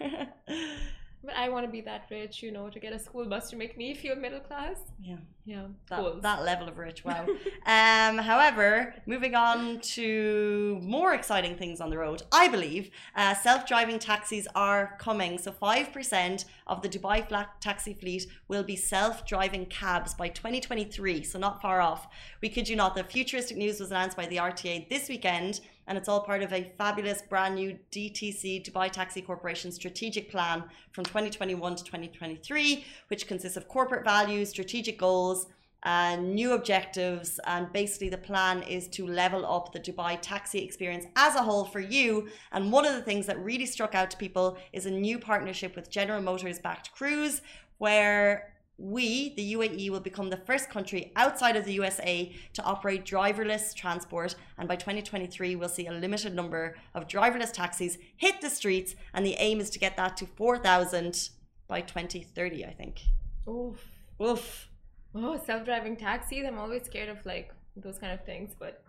But 1.27 1.35
i 1.37 1.49
want 1.49 1.67
to 1.67 1.73
be 1.79 1.81
that 1.81 2.03
rich 2.09 2.41
you 2.45 2.53
know 2.53 2.67
to 2.75 2.79
get 2.79 2.93
a 2.93 3.01
school 3.01 3.27
bus 3.33 3.51
to 3.51 3.57
make 3.57 3.77
me 3.77 3.95
feel 3.95 4.15
middle 4.15 4.39
class. 4.49 4.79
Yeah. 5.03 5.17
Yeah 5.45 5.67
that, 5.91 6.23
that 6.23 6.45
level 6.45 6.69
of 6.69 6.79
rich 6.79 7.05
wow. 7.05 7.27
Um 7.77 8.19
however 8.19 8.95
moving 9.07 9.35
on 9.35 9.81
to 9.97 10.79
more 10.83 11.15
exciting 11.15 11.57
things 11.57 11.81
on 11.81 11.91
the 11.91 11.99
road 11.99 12.23
i 12.43 12.47
believe 12.57 12.85
uh, 13.17 13.35
self-driving 13.35 13.99
taxis 13.99 14.47
are 14.55 14.97
coming. 15.07 15.33
So 15.45 15.51
5% 15.51 16.45
of 16.73 16.77
the 16.83 16.89
dubai 16.95 17.19
flat 17.29 17.49
taxi 17.61 17.95
fleet 18.01 18.23
will 18.51 18.67
be 18.73 18.77
self-driving 18.77 19.67
cabs 19.67 20.15
by 20.15 20.29
2023 20.29 21.25
so 21.25 21.41
not 21.41 21.61
far 21.61 21.81
off. 21.81 22.07
We 22.41 22.49
kid 22.51 22.69
you 22.69 22.77
not 22.77 22.95
the 22.95 23.03
futuristic 23.03 23.57
news 23.57 23.81
was 23.81 23.91
announced 23.91 24.17
by 24.17 24.27
the 24.27 24.37
rta 24.37 24.89
this 24.89 25.09
weekend 25.09 25.61
and 25.87 25.97
it's 25.97 26.09
all 26.09 26.21
part 26.21 26.43
of 26.43 26.53
a 26.53 26.73
fabulous 26.77 27.23
brand 27.23 27.55
new 27.55 27.79
DTC 27.93 28.69
Dubai 28.69 28.91
Taxi 28.91 29.23
Corporation 29.23 29.71
strategic 29.71 30.31
plan 30.31 30.65
from 30.93 31.05
2021 31.05 31.77
to 31.77 31.85
2023, 31.85 32.85
which 33.09 33.27
consists 33.27 33.57
of 33.57 33.69
corporate 33.69 34.05
values, 34.05 34.51
strategic 34.51 34.99
goals, 34.99 35.47
and 35.83 36.35
new 36.35 36.53
objectives. 36.53 37.39
And 37.47 37.73
basically, 37.73 38.09
the 38.09 38.19
plan 38.19 38.63
is 38.63 38.89
to 38.89 39.07
level 39.07 39.47
up 39.47 39.73
the 39.73 39.81
Dubai 39.81 40.19
taxi 40.21 40.59
experience 40.59 41.07
as 41.15 41.37
a 41.37 41.43
whole 41.43 41.65
for 41.65 41.81
you. 41.81 42.29
And 42.53 42.73
one 42.73 42.85
of 42.85 42.95
the 42.95 43.03
things 43.03 43.27
that 43.27 43.39
really 43.43 43.67
struck 43.67 43.95
out 43.95 44.11
to 44.11 44.17
people 44.17 44.59
is 44.73 44.87
a 44.87 44.91
new 44.91 45.19
partnership 45.19 45.77
with 45.77 45.91
General 45.91 46.21
Motors 46.21 46.59
backed 46.59 46.93
Cruise, 46.93 47.41
where 47.79 48.56
we, 48.79 49.35
the 49.35 49.55
UAE, 49.55 49.91
will 49.91 50.01
become 50.01 50.29
the 50.29 50.37
first 50.37 50.69
country 50.69 51.13
outside 51.17 51.57
of 51.57 51.65
the 51.65 51.73
USA 51.75 52.33
to 52.53 52.63
operate 52.63 53.05
driverless 53.05 53.75
transport. 53.75 54.35
And 54.59 54.69
by 54.69 54.77
2023, 54.77 55.57
we'll 55.57 55.69
see 55.69 55.87
a 55.87 55.93
limited 55.93 56.35
number 56.35 56.77
of 56.95 57.09
driverless 57.09 57.53
taxis 57.53 57.97
hit 58.17 58.41
the 58.41 58.51
streets. 58.51 58.95
And 59.15 59.25
the 59.25 59.37
aim 59.39 59.61
is 59.61 59.71
to 59.71 59.79
get 59.79 59.97
that 59.97 60.17
to 60.19 60.27
4,000 60.27 61.31
by 61.69 61.81
2030, 61.81 62.65
I 62.65 62.73
think. 62.73 63.01
Oof. 63.49 63.81
Oof. 64.23 64.69
Oh, 65.15 65.41
self 65.45 65.65
driving 65.65 65.97
taxis. 65.97 66.45
I'm 66.47 66.59
always 66.59 66.85
scared 66.85 67.09
of 67.09 67.25
like 67.25 67.53
those 67.77 67.99
kind 67.99 68.13
of 68.13 68.25
things, 68.25 68.55
but 68.59 68.83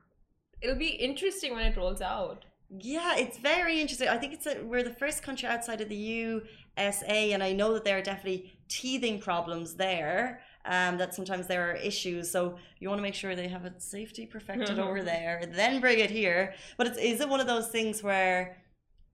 it'll 0.62 0.75
be 0.75 0.88
interesting 0.88 1.53
when 1.53 1.65
it 1.65 1.77
rolls 1.77 2.01
out. 2.01 2.44
Yeah, 2.70 3.15
it's 3.15 3.38
very 3.38 3.79
interesting. 3.79 4.10
I 4.10 4.17
think 4.17 4.34
it's 4.34 4.46
a, 4.46 4.62
we're 4.62 4.84
the 4.84 4.94
first 4.94 5.24
country 5.24 5.48
outside 5.48 5.79
of 5.79 5.88
the 5.88 5.96
USA, 5.96 7.32
and 7.32 7.41
I 7.41 7.53
know 7.53 7.74
that 7.74 7.86
there 7.86 7.98
are 7.98 8.01
definitely 8.01 8.56
teething 8.67 9.19
problems 9.19 9.75
there. 9.75 10.41
Um, 10.65 10.97
that 10.97 11.15
sometimes 11.15 11.47
there 11.47 11.71
are 11.71 11.75
issues, 11.75 12.29
so 12.29 12.57
you 12.81 12.89
want 12.89 13.00
to 13.00 13.01
make 13.01 13.13
sure 13.13 13.38
they 13.38 13.47
have 13.47 13.63
it 13.63 13.81
safety 13.81 14.25
perfected 14.25 14.79
over 14.86 15.01
there, 15.01 15.50
then 15.50 15.79
bring 15.79 16.00
it 16.00 16.12
here. 16.12 16.55
But 16.75 16.88
it's, 16.88 16.97
is 16.97 17.21
it 17.21 17.29
one 17.29 17.39
of 17.39 17.47
those 17.47 17.69
things 17.69 18.03
where 18.03 18.57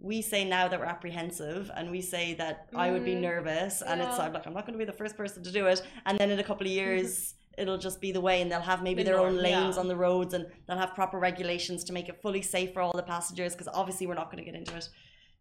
we 0.03 0.21
say 0.21 0.43
now 0.43 0.67
that 0.67 0.79
we're 0.79 0.85
apprehensive 0.85 1.71
and 1.75 1.89
we 1.89 2.01
say 2.01 2.33
that 2.35 2.71
mm, 2.71 2.77
I 2.77 2.91
would 2.91 3.05
be 3.05 3.13
mm, 3.13 3.21
nervous 3.21 3.81
and 3.81 4.01
yeah. 4.01 4.09
it's 4.09 4.19
like 4.19 4.45
I'm 4.45 4.53
not 4.53 4.65
going 4.65 4.77
to 4.77 4.85
be 4.85 4.85
the 4.85 4.97
first 4.97 5.15
person 5.15 5.41
to 5.43 5.51
do 5.51 5.65
it 5.67 5.81
and 6.05 6.17
then 6.19 6.29
in 6.29 6.39
a 6.39 6.43
couple 6.43 6.67
of 6.67 6.71
years 6.71 7.35
it'll 7.57 7.77
just 7.77 8.01
be 8.01 8.11
the 8.11 8.19
way 8.19 8.41
and 8.41 8.51
they'll 8.51 8.59
have 8.59 8.83
maybe 8.83 9.01
the 9.01 9.11
their 9.11 9.17
norm, 9.17 9.35
own 9.35 9.41
lanes 9.41 9.75
yeah. 9.75 9.79
on 9.79 9.87
the 9.87 9.95
roads 9.95 10.33
and 10.33 10.45
they'll 10.67 10.77
have 10.77 10.93
proper 10.93 11.19
regulations 11.19 11.83
to 11.85 11.93
make 11.93 12.09
it 12.09 12.21
fully 12.21 12.41
safe 12.41 12.73
for 12.73 12.81
all 12.81 12.91
the 12.93 13.03
passengers 13.03 13.53
because 13.53 13.69
obviously 13.73 14.05
we're 14.05 14.13
not 14.13 14.29
going 14.29 14.43
to 14.43 14.49
get 14.49 14.59
into 14.59 14.75
it 14.75 14.89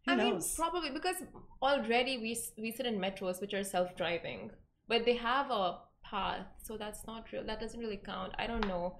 Who 0.05 0.11
I 0.11 0.15
mean, 0.15 0.41
probably 0.55 0.89
because 0.89 1.15
already 1.61 2.17
we 2.17 2.37
we 2.57 2.71
sit 2.71 2.85
in 2.85 2.99
metros 2.99 3.39
which 3.39 3.53
are 3.53 3.63
self-driving, 3.63 4.51
but 4.87 5.05
they 5.05 5.15
have 5.15 5.49
a 5.49 5.79
path, 6.03 6.45
so 6.61 6.77
that's 6.77 7.07
not 7.07 7.31
real. 7.31 7.45
That 7.45 7.61
doesn't 7.61 7.79
really 7.79 8.01
count. 8.05 8.33
I 8.37 8.45
don't 8.47 8.67
know, 8.67 8.97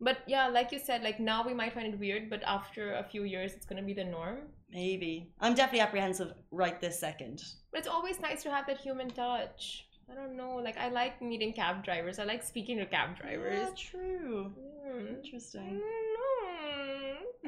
but 0.00 0.18
yeah, 0.26 0.48
like 0.48 0.72
you 0.72 0.80
said, 0.80 1.02
like 1.02 1.20
now 1.20 1.46
we 1.46 1.54
might 1.54 1.72
find 1.72 1.94
it 1.94 2.00
weird, 2.00 2.28
but 2.30 2.42
after 2.44 2.94
a 2.94 3.04
few 3.04 3.22
years, 3.24 3.52
it's 3.52 3.66
gonna 3.66 3.82
be 3.82 3.94
the 3.94 4.04
norm. 4.04 4.38
Maybe. 4.72 5.32
I'm 5.40 5.54
definitely 5.54 5.80
apprehensive 5.80 6.32
right 6.50 6.80
this 6.80 6.98
second. 6.98 7.42
But 7.70 7.80
it's 7.80 7.88
always 7.88 8.20
nice 8.20 8.42
to 8.42 8.50
have 8.50 8.66
that 8.66 8.78
human 8.78 9.10
touch. 9.10 9.86
I 10.10 10.14
don't 10.14 10.36
know, 10.36 10.56
like 10.56 10.76
I 10.76 10.88
like 10.88 11.22
meeting 11.22 11.52
cab 11.52 11.84
drivers. 11.84 12.18
I 12.18 12.24
like 12.24 12.42
speaking 12.42 12.78
to 12.78 12.86
cab 12.86 13.16
drivers. 13.16 13.68
Yeah, 13.68 13.74
true. 13.76 14.52
Hmm. 14.84 15.06
Interesting. 15.22 15.80
Mm. 15.80 16.09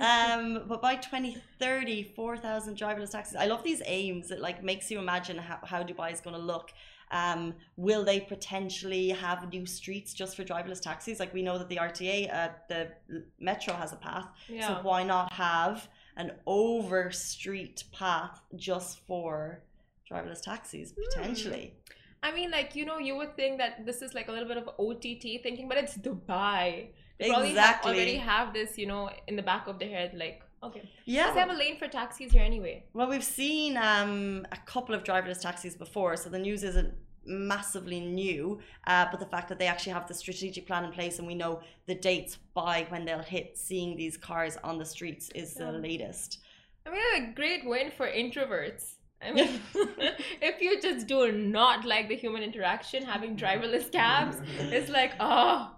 Um, 0.01 0.65
but 0.69 0.81
by 0.81 0.97
2030, 0.97 2.03
4,000 2.17 2.77
driverless 2.77 3.11
taxis. 3.11 3.37
I 3.37 3.47
love 3.47 3.63
these 3.63 3.83
aims. 3.85 4.31
It 4.31 4.41
like 4.41 4.63
makes 4.65 4.91
you 4.91 4.99
imagine 4.99 5.37
how, 5.39 5.59
how 5.65 5.83
Dubai 5.83 6.13
is 6.13 6.21
going 6.21 6.37
to 6.37 6.43
look. 6.43 6.71
Um, 7.11 7.55
will 7.77 8.05
they 8.05 8.21
potentially 8.21 9.11
have 9.11 9.51
new 9.53 9.67
streets 9.67 10.15
just 10.15 10.35
for 10.35 10.45
driverless 10.45 10.81
taxis? 10.81 11.21
Like 11.21 11.35
we 11.35 11.43
know 11.43 11.59
that 11.59 11.69
the 11.69 11.77
RTA, 11.77 12.33
uh, 12.33 12.49
the 12.71 12.89
metro 13.39 13.75
has 13.75 13.93
a 13.93 13.97
path. 13.97 14.29
yeah. 14.49 14.69
So 14.69 14.83
why 14.83 15.03
not 15.05 15.31
have 15.35 15.89
an 16.17 16.33
over 16.47 17.11
street 17.11 17.85
path 17.93 18.41
just 18.57 19.01
for 19.07 19.63
driverless 20.11 20.41
taxis 20.41 20.95
Hmm. 20.97 21.03
potentially? 21.05 21.75
I 22.23 22.33
mean, 22.33 22.51
like 22.51 22.75
you 22.75 22.87
know, 22.87 22.99
you 22.99 23.15
would 23.17 23.37
think 23.37 23.59
that 23.59 23.85
this 23.85 24.01
is 24.01 24.15
like 24.15 24.29
a 24.29 24.33
little 24.33 24.49
bit 24.49 24.57
of 24.57 24.69
OTT 24.79 25.43
thinking, 25.43 25.69
but 25.69 25.77
it's 25.77 25.97
Dubai. 25.99 26.89
They 27.19 27.28
probably 27.28 27.54
have, 27.54 27.85
already 27.85 28.16
have 28.16 28.52
this, 28.52 28.78
you 28.78 28.87
know, 28.87 29.11
in 29.28 29.37
the 29.37 29.42
back 29.42 29.66
of 29.69 29.78
their 29.78 29.88
head. 29.88 30.12
Like, 30.14 30.42
okay, 30.62 30.88
Yeah. 31.04 31.26
let's 31.26 31.38
have 31.38 31.50
a 31.50 31.54
lane 31.54 31.76
for 31.78 31.88
taxis 31.88 32.33
here 32.33 32.42
anyway. 32.42 32.85
Well, 32.95 33.09
we've 33.09 33.25
seen 33.25 33.76
um, 33.76 34.47
a 34.50 34.57
couple 34.57 34.95
of 34.95 35.04
driverless 35.04 35.40
taxis 35.40 35.76
before, 35.76 36.16
so 36.16 36.28
the 36.31 36.38
news 36.38 36.64
isn't 36.64 36.92
massively 37.25 38.00
new. 38.00 38.59
Uh, 38.87 39.07
but 39.11 39.21
the 39.21 39.26
fact 39.26 39.49
that 39.49 39.59
they 39.59 39.66
actually 39.66 39.92
have 39.92 40.09
the 40.09 40.14
strategic 40.14 40.66
plan 40.66 40.85
in 40.85 40.90
place 40.92 41.19
and 41.19 41.26
we 41.26 41.35
know 41.35 41.61
the 41.87 41.95
dates 41.95 42.38
by 42.54 42.87
when 42.88 43.04
they'll 43.04 43.21
hit 43.21 43.57
seeing 43.57 43.97
these 43.97 44.16
cars 44.16 44.57
on 44.64 44.78
the 44.78 44.85
streets 44.85 45.31
is 45.35 45.54
the 45.54 45.71
latest. 45.71 46.38
I 46.85 46.90
mean, 46.90 47.31
a 47.31 47.33
great 47.35 47.64
win 47.64 47.92
for 47.97 48.09
introverts. 48.09 48.95
I 49.25 49.31
mean, 49.31 49.61
if 50.40 50.61
you 50.61 50.81
just 50.81 51.07
do 51.07 51.31
not 51.31 51.85
like 51.85 52.09
the 52.09 52.16
human 52.16 52.42
interaction, 52.42 53.04
having 53.04 53.37
driverless 53.37 53.92
cabs, 53.92 54.37
it's 54.59 54.90
like, 54.90 55.12
oh, 55.21 55.71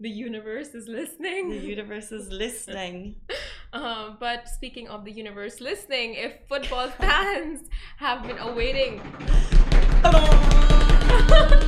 the 0.00 0.10
universe 0.10 0.74
is 0.74 0.88
listening. 0.88 1.50
The 1.50 1.58
universe 1.58 2.12
is 2.12 2.30
listening. 2.30 3.16
Um, 3.72 4.16
but 4.20 4.48
speaking 4.48 4.86
of 4.88 5.04
the 5.04 5.10
universe 5.12 5.60
listening, 5.60 6.14
if 6.14 6.32
football 6.48 6.88
fans 6.88 7.68
have 7.98 8.22
been 8.22 8.38
awaiting 8.38 9.02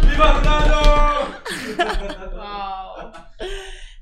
Viva 0.08 0.16
Ronaldo! 0.16 1.34
Wow. 2.38 3.12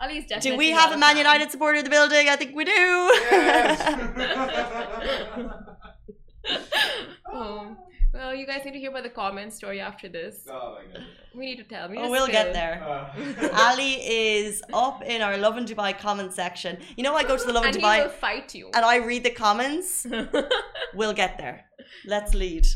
Ali's 0.00 0.26
definitely 0.26 0.50
do 0.50 0.56
we 0.56 0.70
have 0.70 0.92
a 0.92 0.96
Man. 0.98 1.16
United 1.16 1.50
supporter 1.50 1.78
in 1.78 1.84
the 1.84 1.90
building? 1.90 2.28
I 2.28 2.36
think 2.36 2.54
we 2.54 2.64
do. 2.64 2.72
oh. 2.78 3.12
Well, 8.16 8.34
you 8.40 8.46
guys 8.46 8.64
need 8.64 8.72
to 8.72 8.78
hear 8.84 8.90
about 8.94 9.02
the 9.10 9.14
comment 9.22 9.52
story 9.52 9.80
after 9.90 10.08
this. 10.08 10.34
oh 10.48 10.78
my 10.78 10.84
god. 10.92 11.04
We 11.38 11.44
need 11.48 11.58
to 11.64 11.64
tell. 11.64 11.84
We 11.90 11.98
oh, 11.98 12.10
we'll 12.14 12.32
get 12.38 12.48
there. 12.60 12.76
Uh, 12.82 13.48
Ali 13.68 13.94
is 14.28 14.62
up 14.72 14.98
in 15.12 15.18
our 15.26 15.36
Lovin 15.36 15.64
Dubai 15.70 15.92
comment 16.06 16.32
section. 16.32 16.72
You 16.96 17.02
know, 17.06 17.14
I 17.14 17.24
go 17.24 17.36
to 17.36 17.46
the 17.50 17.52
Lovin 17.52 17.68
and 17.68 17.76
he 17.76 17.82
Dubai 17.82 17.96
will 18.04 18.18
fight 18.28 18.54
you. 18.58 18.66
and 18.76 18.84
I 18.94 18.96
read 19.10 19.22
the 19.28 19.34
comments. 19.46 20.06
We'll 20.98 21.12
get 21.24 21.32
there. 21.36 21.58
Let's 22.06 22.32
lead. 22.42 22.66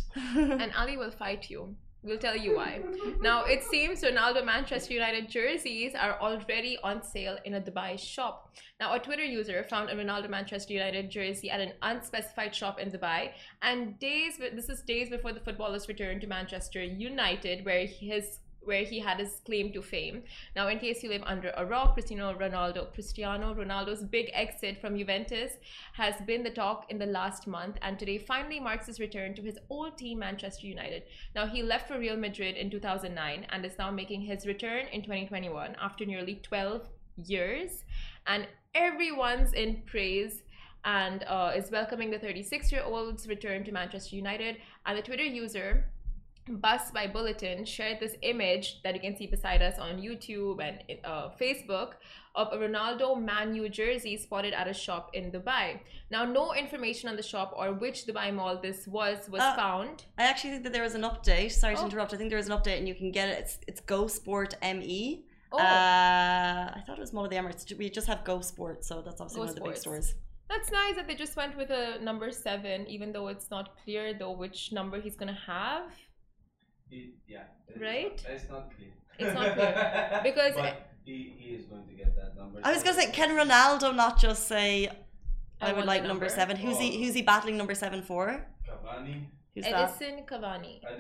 and 0.63 0.71
Ali 0.77 0.97
will 1.03 1.15
fight 1.25 1.43
you. 1.53 1.61
We'll 2.03 2.19
tell 2.19 2.37
you 2.37 2.57
why. 2.57 2.81
Now, 3.21 3.45
it 3.45 3.63
seems 3.63 4.01
Ronaldo 4.03 4.43
Manchester 4.45 4.95
United 4.95 5.29
jerseys 5.29 5.95
are 5.95 6.19
already 6.19 6.79
on 6.83 7.03
sale 7.03 7.37
in 7.45 7.55
a 7.55 7.61
Dubai 7.61 7.99
shop. 7.99 8.55
Now, 8.81 8.95
a 8.95 8.99
Twitter 8.99 9.25
user 9.25 9.63
found 9.65 9.91
a 9.91 9.95
Ronaldo 9.95 10.31
Manchester 10.31 10.73
United 10.73 11.11
jersey 11.11 11.51
at 11.51 11.61
an 11.61 11.73
unspecified 11.83 12.55
shop 12.55 12.81
in 12.81 12.91
Dubai, 12.91 13.33
and 13.61 13.99
days 13.99 14.39
this 14.39 14.71
is 14.71 14.81
days 14.81 15.11
before 15.11 15.35
the 15.35 15.41
footballer's 15.41 15.89
return 15.89 16.21
to 16.21 16.27
Manchester 16.27 16.83
United, 16.83 17.67
where 17.67 17.85
his 17.87 18.39
where 18.63 18.85
he 18.85 19.01
had 19.01 19.19
his 19.19 19.41
claim 19.45 19.73
to 19.73 19.83
fame. 19.83 20.23
Now, 20.55 20.69
in 20.69 20.79
case 20.79 21.03
you 21.03 21.09
live 21.09 21.23
under 21.25 21.53
a 21.57 21.65
rock, 21.65 21.95
Cristiano 21.95 22.35
Ronaldo, 22.35 22.93
Cristiano 22.93 23.55
Ronaldo's 23.55 24.05
big 24.05 24.31
exit 24.33 24.81
from 24.81 24.99
Juventus 24.99 25.53
has 25.95 26.15
been 26.27 26.43
the 26.43 26.51
talk 26.51 26.87
in 26.91 26.99
the 26.99 27.07
last 27.07 27.47
month, 27.47 27.77
and 27.83 27.99
today 27.99 28.19
finally 28.19 28.61
marks 28.61 28.87
his 28.87 29.01
return 29.01 29.35
to 29.35 29.43
his 29.43 29.59
old 29.69 29.97
team, 29.97 30.19
Manchester 30.19 30.67
United. 30.67 31.05
Now, 31.35 31.47
he 31.47 31.63
left 31.63 31.89
for 31.89 31.99
Real 31.99 32.17
Madrid 32.17 32.57
in 32.57 32.71
2009 32.71 33.47
and 33.51 33.65
is 33.65 33.79
now 33.79 33.91
making 33.91 34.23
his 34.23 34.47
return 34.47 34.87
in 34.93 35.03
2021 35.03 35.77
after 35.81 36.05
nearly 36.05 36.37
12 36.43 36.89
years, 37.17 37.85
and 38.27 38.47
everyone's 38.75 39.53
in 39.53 39.83
praise. 39.87 40.43
And 40.83 41.25
uh, 41.25 41.53
is 41.55 41.71
welcoming 41.71 42.11
the 42.11 42.19
36 42.19 42.73
year 42.73 42.83
old's 42.83 43.29
return 43.29 43.65
to 43.65 43.71
Manchester 43.71 44.17
United. 44.17 44.57
And 44.87 44.97
the 44.97 45.03
Twitter 45.03 45.25
user 45.25 45.85
Busby 46.59 47.07
Bulletin 47.13 47.65
shared 47.65 48.01
this 48.01 48.15
image 48.23 48.83
that 48.83 48.95
you 48.95 49.01
can 49.01 49.17
see 49.17 49.27
beside 49.27 49.63
us 49.63 49.79
on 49.79 50.01
YouTube 50.01 50.61
and 50.61 50.83
uh, 51.05 51.29
Facebook 51.41 51.93
of 52.35 52.53
a 52.53 52.57
Ronaldo 52.57 53.21
Man 53.23 53.55
U 53.55 53.69
jersey 53.69 54.17
spotted 54.17 54.53
at 54.55 54.67
a 54.69 54.73
shop 54.75 55.11
in 55.15 55.31
Dubai. 55.31 55.81
Now, 56.11 56.25
no 56.25 56.55
information 56.55 57.09
on 57.09 57.17
the 57.17 57.23
shop 57.23 57.53
or 57.57 57.73
which 57.73 58.07
Dubai 58.07 58.33
mall 58.35 58.61
this 58.61 58.87
was 58.89 59.29
was 59.29 59.41
Uh, 59.43 59.55
found. 59.57 60.05
I 60.19 60.25
actually 60.25 60.51
think 60.53 60.65
that 60.65 60.73
there 60.73 60.83
was 60.83 60.95
an 60.95 61.03
update. 61.03 61.53
Sorry 61.53 61.75
to 61.77 61.83
Oh. 61.83 61.85
interrupt. 61.87 62.13
I 62.15 62.17
think 62.17 62.31
there 62.31 62.37
was 62.45 62.49
an 62.49 62.57
update 62.59 62.79
and 62.79 62.87
you 62.89 62.95
can 62.95 63.11
get 63.13 63.29
it. 63.29 63.39
It's, 63.43 63.59
it's 63.69 63.81
Go 63.81 64.07
Sport 64.07 64.55
ME. 64.63 65.25
Oh, 65.53 65.59
Uh, 65.59 65.63
I 66.77 66.81
thought 66.87 66.97
it 66.99 67.01
was 67.01 67.13
Mall 67.13 67.25
of 67.25 67.31
the 67.31 67.37
Emirates. 67.37 67.63
We 67.77 67.91
just 67.91 68.07
have 68.07 68.23
Go 68.25 68.41
Sport, 68.41 68.85
so 68.85 69.03
that's 69.03 69.21
obviously 69.21 69.39
Go 69.39 69.41
one 69.41 69.49
of 69.51 69.55
the 69.57 69.63
big 69.63 69.77
stores. 69.77 70.15
that's 70.49 70.71
nice 70.71 70.95
that 70.97 71.07
they 71.09 71.15
just 71.25 71.35
went 71.37 71.57
with 71.57 71.71
a 71.71 71.99
number 72.09 72.31
seven, 72.31 72.87
even 72.89 73.13
though 73.13 73.29
it's 73.29 73.51
not 73.51 73.67
clear 73.83 74.05
though 74.15 74.33
which 74.33 74.73
number 74.73 75.01
he's 75.01 75.17
gonna 75.17 75.41
have. 75.47 75.91
He- 76.91 77.15
yeah. 77.27 77.45
Right? 77.81 78.21
Not, 78.25 78.33
it's 78.35 78.49
not 78.51 78.65
clear. 78.77 78.93
It's 79.19 79.35
not 79.39 79.55
clear. 79.55 80.21
Because- 80.29 80.55
But 80.55 80.75
he, 81.05 81.35
he 81.39 81.49
is 81.55 81.65
going 81.67 81.87
to 81.87 81.95
get 81.95 82.15
that 82.17 82.37
number. 82.37 82.61
I 82.63 82.73
was 82.73 82.83
gonna 82.83 83.01
say, 83.01 83.11
can 83.13 83.31
Ronaldo 83.31 83.95
not 83.95 84.21
just 84.21 84.47
say, 84.49 84.91
"I, 85.61 85.73
would 85.73 85.85
like 85.87 86.03
number, 86.03 86.27
number." 86.27 86.29
seven? 86.29 86.57
Who's 86.57 86.79
he? 86.79 86.89
Oh. 86.97 86.99
Who's 87.01 87.15
he 87.15 87.23
battling 87.23 87.57
number 87.57 87.75
seven 87.75 88.03
for? 88.03 88.45
Cavani. 88.69 89.25
Who's 89.55 89.65
that? 89.65 89.91
Edinson 89.99 90.27
Cavani. 90.27 90.75
I 90.87 90.93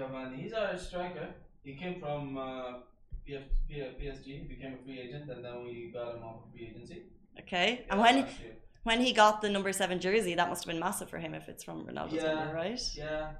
Cavani. 0.00 0.36
He's 0.42 0.52
our 0.52 0.76
striker. 0.76 1.28
He 1.62 1.74
came 1.74 2.00
from 2.00 2.36
uh, 2.36 2.78
PF, 3.28 3.42
P- 3.68 3.94
PSG. 4.00 4.24
He 4.24 4.46
became 4.54 4.72
a 4.80 4.84
free 4.84 4.98
agent, 5.00 5.30
and 5.30 5.44
then 5.44 5.64
we 5.64 5.90
got 5.92 6.16
him 6.16 6.22
off 6.24 6.44
of 6.44 6.50
free 6.52 6.66
agency. 6.70 7.02
Okay. 7.40 7.68
Yeah, 7.86 7.92
And 7.92 8.00
when 8.00 8.26
when 8.82 9.00
he 9.00 9.12
got 9.12 9.42
the 9.42 9.48
number 9.48 9.72
seven 9.72 10.00
jersey, 10.00 10.34
that 10.34 10.48
must 10.48 10.64
have 10.64 10.72
been 10.72 10.80
massive 10.80 11.08
for 11.08 11.18
him 11.18 11.34
if 11.34 11.48
it's 11.48 11.62
from 11.62 11.86
Ronaldo's 11.86 12.14
Yeah. 12.14 12.34
number, 12.34 12.54
right? 12.54 12.80
Yeah. 12.96 13.30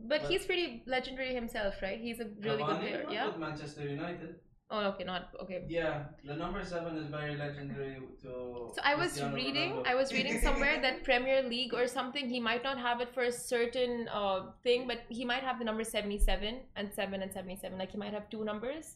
But 0.00 0.22
But- 0.22 0.30
he's 0.30 0.44
pretty 0.46 0.82
legendary 0.86 1.34
himself, 1.34 1.80
right? 1.82 2.00
He's 2.00 2.20
a 2.20 2.26
really 2.40 2.62
good 2.62 2.78
player. 2.80 3.02
not 3.04 3.12
Yeah. 3.12 3.26
with 3.28 3.38
Manchester 3.38 3.86
United. 3.88 4.40
Oh, 4.72 4.86
okay, 4.90 5.02
not 5.02 5.34
okay. 5.42 5.64
Yeah, 5.68 6.04
the 6.24 6.36
number 6.36 6.62
seven 6.64 6.96
is 6.96 7.08
very 7.08 7.36
legendary 7.36 7.96
to. 8.22 8.70
So 8.72 8.80
I 8.84 8.94
was 8.94 9.08
Cristiano 9.10 9.34
reading, 9.34 9.70
Ronaldo. 9.72 9.86
I 9.92 9.94
was 9.96 10.12
reading 10.12 10.40
somewhere 10.40 10.80
that 10.80 11.02
Premier 11.08 11.42
League 11.42 11.74
or 11.74 11.88
something, 11.88 12.28
he 12.28 12.38
might 12.38 12.62
not 12.62 12.78
have 12.78 13.00
it 13.00 13.12
for 13.12 13.24
a 13.24 13.32
certain 13.32 14.06
uh, 14.08 14.52
thing, 14.62 14.86
but 14.86 15.00
he 15.08 15.24
might 15.24 15.42
have 15.42 15.58
the 15.58 15.64
number 15.64 15.82
77 15.82 16.60
and 16.76 16.92
7 16.94 17.20
and 17.20 17.32
77. 17.32 17.76
Like 17.78 17.90
he 17.90 17.98
might 17.98 18.12
have 18.12 18.30
two 18.30 18.44
numbers. 18.44 18.94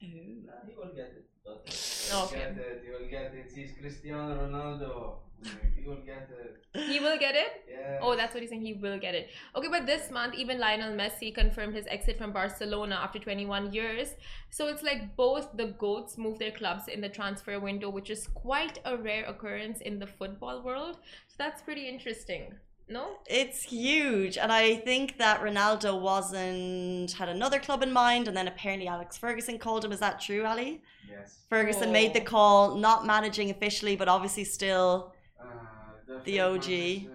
Nah, 0.00 0.52
he 0.68 0.74
will 0.76 0.94
get 0.94 1.10
it. 1.18 1.26
Okay. 2.14 2.38
Get 2.38 2.58
it. 2.58 2.82
He 2.84 2.90
will 2.92 3.08
get 3.10 3.34
it. 3.34 3.50
He's 3.52 3.72
Cristiano 3.80 4.32
Ronaldo. 4.46 5.18
He 5.42 5.88
will 5.88 6.02
get 6.04 6.28
it. 6.30 6.64
He 6.90 7.00
will 7.00 7.18
get 7.18 7.34
it? 7.34 7.64
Yeah. 7.70 7.98
Oh, 8.02 8.16
that's 8.16 8.34
what 8.34 8.42
he's 8.42 8.50
saying. 8.50 8.62
He 8.62 8.74
will 8.74 8.98
get 8.98 9.14
it. 9.14 9.30
Okay, 9.54 9.68
but 9.68 9.86
this 9.86 10.10
month, 10.10 10.34
even 10.34 10.58
Lionel 10.58 10.92
Messi 10.94 11.34
confirmed 11.34 11.74
his 11.74 11.86
exit 11.86 12.18
from 12.18 12.32
Barcelona 12.32 12.96
after 12.96 13.18
21 13.18 13.72
years. 13.72 14.14
So 14.50 14.66
it's 14.68 14.82
like 14.82 15.16
both 15.16 15.56
the 15.56 15.66
GOATs 15.78 16.18
move 16.18 16.38
their 16.38 16.50
clubs 16.50 16.88
in 16.88 17.00
the 17.00 17.08
transfer 17.08 17.58
window, 17.60 17.88
which 17.88 18.10
is 18.10 18.26
quite 18.28 18.78
a 18.84 18.96
rare 18.96 19.24
occurrence 19.24 19.80
in 19.80 19.98
the 19.98 20.06
football 20.06 20.62
world. 20.62 20.98
So 21.28 21.34
that's 21.38 21.62
pretty 21.62 21.88
interesting. 21.88 22.54
No? 22.88 23.16
It's 23.26 23.64
huge, 23.64 24.38
and 24.38 24.52
I 24.52 24.76
think 24.76 25.18
that 25.18 25.40
Ronaldo 25.40 26.00
wasn't 26.00 27.10
had 27.12 27.28
another 27.28 27.58
club 27.58 27.82
in 27.82 27.92
mind, 27.92 28.28
and 28.28 28.36
then 28.36 28.46
apparently 28.46 28.86
Alex 28.86 29.18
Ferguson 29.18 29.58
called 29.58 29.84
him. 29.84 29.90
Is 29.90 29.98
that 29.98 30.20
true, 30.20 30.44
Ali? 30.44 30.82
Yes. 31.10 31.38
Ferguson 31.50 31.88
oh. 31.88 31.92
made 31.92 32.14
the 32.14 32.20
Oh. 32.20 32.24
call, 32.24 32.74
not 32.76 33.04
managing 33.04 33.50
officially, 33.50 33.96
but 33.96 34.06
obviously 34.08 34.44
still. 34.44 35.12
The 36.24 36.40
OG. 36.40 36.62
Team, 36.62 37.10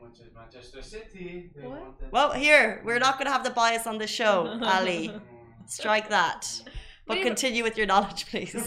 which 0.00 0.20
is 0.20 0.32
Manchester 0.34 0.82
City. 0.82 1.50
What? 1.62 2.12
Well, 2.12 2.32
here 2.32 2.82
we're 2.84 2.98
not 2.98 3.14
going 3.18 3.26
to 3.26 3.32
have 3.32 3.44
the 3.44 3.50
bias 3.50 3.86
on 3.86 3.98
the 3.98 4.06
show, 4.06 4.58
Ali. 4.62 5.08
Mm. 5.08 5.20
Strike 5.66 6.08
that. 6.10 6.46
But 7.08 7.22
continue 7.22 7.62
with 7.62 7.76
your 7.76 7.86
knowledge, 7.86 8.26
please. 8.26 8.52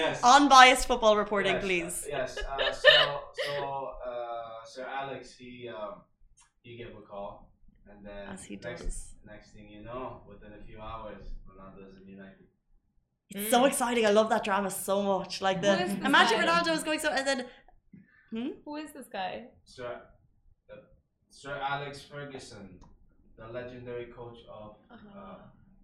Yes. 0.00 0.20
Unbiased 0.22 0.86
football 0.86 1.16
reporting, 1.16 1.54
Yes, 1.56 1.62
please. 1.64 2.04
uh, 2.04 2.08
yes. 2.16 2.38
Uh, 2.38 2.72
so, 2.72 3.20
so 3.46 3.90
uh, 4.06 4.64
Sir 4.64 4.86
Alex, 5.00 5.34
he 5.38 5.68
um, 5.68 6.00
he 6.62 6.76
gave 6.78 6.88
a 6.96 7.02
call, 7.02 7.50
and 7.90 8.04
then 8.06 8.28
As 8.32 8.44
he 8.44 8.56
next, 8.56 8.82
does. 8.82 9.14
next 9.26 9.50
thing 9.52 9.68
you 9.70 9.82
know, 9.84 10.22
within 10.28 10.52
a 10.58 10.62
few 10.66 10.80
hours, 10.80 11.24
Ronaldo's 11.48 11.96
in 12.02 12.08
United. 12.08 12.46
It's 13.30 13.50
so 13.50 13.64
exciting. 13.66 14.06
I 14.06 14.10
love 14.10 14.28
that 14.30 14.42
drama 14.44 14.70
so 14.70 15.02
much. 15.02 15.40
Like 15.42 15.60
the 15.60 15.76
Who 15.76 15.84
is 15.84 15.94
this 15.96 16.04
imagine 16.06 16.40
guy? 16.40 16.46
Ronaldo 16.46 16.72
is 16.74 16.82
going 16.82 16.98
so 16.98 17.10
and 17.10 17.26
then 17.26 17.44
Who 18.64 18.76
is 18.76 18.92
this 18.92 19.06
guy? 19.12 19.44
Sir, 19.64 20.00
uh, 20.70 20.76
Sir 21.30 21.58
Alex 21.62 22.02
Ferguson, 22.02 22.80
the 23.36 23.46
legendary 23.48 24.06
coach 24.06 24.38
of 24.52 24.76
uh, 24.90 25.36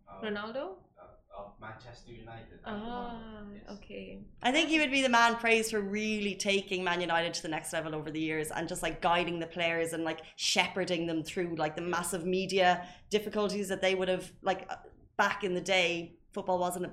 of, 0.08 0.22
Ronaldo? 0.22 0.72
uh, 0.98 1.38
of 1.38 1.52
Manchester 1.60 2.12
United. 2.12 2.58
Ah, 2.64 3.18
Yes. 3.54 3.62
okay. 3.78 4.22
I 4.42 4.50
think 4.52 4.68
he 4.68 4.78
would 4.80 4.90
be 4.90 5.02
the 5.02 5.08
man 5.08 5.36
praised 5.36 5.70
for 5.70 5.80
really 5.80 6.34
taking 6.34 6.82
Man 6.82 7.00
United 7.00 7.32
to 7.34 7.42
the 7.42 7.48
next 7.48 7.72
level 7.72 7.94
over 7.94 8.10
the 8.10 8.20
years 8.20 8.50
and 8.50 8.68
just 8.68 8.82
like 8.82 9.00
guiding 9.00 9.38
the 9.38 9.46
players 9.46 9.92
and 9.92 10.02
like 10.04 10.20
shepherding 10.36 11.06
them 11.06 11.22
through 11.22 11.54
like 11.56 11.76
the 11.76 11.82
massive 11.82 12.24
media 12.26 12.84
difficulties 13.10 13.68
that 13.68 13.80
they 13.80 13.94
would 13.94 14.08
have 14.08 14.30
like 14.42 14.66
uh, 14.70 14.76
back 15.16 15.44
in 15.44 15.54
the 15.54 15.60
day. 15.60 16.16
Football 16.32 16.58
wasn't 16.58 16.86
a, 16.86 16.90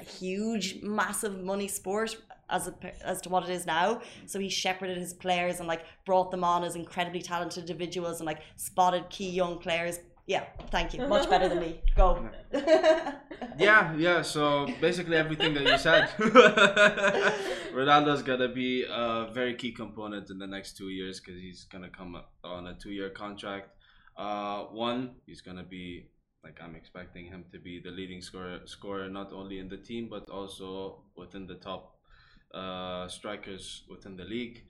a 0.00 0.04
huge, 0.04 0.82
massive 0.82 1.42
money 1.42 1.68
sport 1.68 2.16
as 2.50 2.68
a, 2.68 2.74
as 3.06 3.20
to 3.22 3.28
what 3.28 3.44
it 3.44 3.50
is 3.50 3.66
now. 3.66 4.00
So 4.26 4.38
he 4.38 4.48
shepherded 4.48 4.98
his 4.98 5.14
players 5.14 5.58
and 5.58 5.68
like 5.68 5.84
brought 6.04 6.30
them 6.30 6.44
on 6.44 6.64
as 6.64 6.76
incredibly 6.76 7.22
talented 7.22 7.62
individuals 7.62 8.20
and 8.20 8.26
like 8.26 8.40
spotted 8.56 9.08
key 9.10 9.30
young 9.30 9.58
players. 9.58 10.00
Yeah, 10.26 10.44
thank 10.70 10.92
you. 10.92 11.06
Much 11.06 11.28
better 11.30 11.48
than 11.48 11.60
me. 11.60 11.80
Go. 11.96 12.28
Yeah, 13.58 13.94
yeah. 13.96 14.22
So 14.22 14.68
basically 14.80 15.16
everything 15.16 15.54
that 15.54 15.64
you 15.64 15.78
said. 15.78 16.10
Ronaldo's 17.72 18.22
gonna 18.22 18.48
be 18.48 18.84
a 18.84 19.30
very 19.32 19.54
key 19.54 19.72
component 19.72 20.30
in 20.30 20.38
the 20.38 20.46
next 20.46 20.76
two 20.76 20.90
years 20.90 21.18
because 21.18 21.40
he's 21.40 21.64
gonna 21.64 21.88
come 21.88 22.20
on 22.44 22.66
a 22.68 22.74
two-year 22.74 23.10
contract. 23.10 23.70
Uh, 24.16 24.64
one, 24.64 25.16
he's 25.26 25.40
gonna 25.40 25.64
be 25.64 26.08
like 26.44 26.58
I'm 26.62 26.76
expecting 26.76 27.26
him 27.26 27.44
to 27.52 27.58
be 27.58 27.80
the 27.80 27.90
leading 27.90 28.22
scorer, 28.22 28.60
scorer 28.64 29.08
not 29.08 29.32
only 29.32 29.58
in 29.58 29.68
the 29.68 29.76
team 29.76 30.08
but 30.08 30.28
also 30.30 31.02
within 31.16 31.46
the 31.46 31.56
top 31.56 31.97
uh, 32.54 33.08
strikers 33.08 33.82
within 33.88 34.16
the 34.16 34.24
league, 34.24 34.64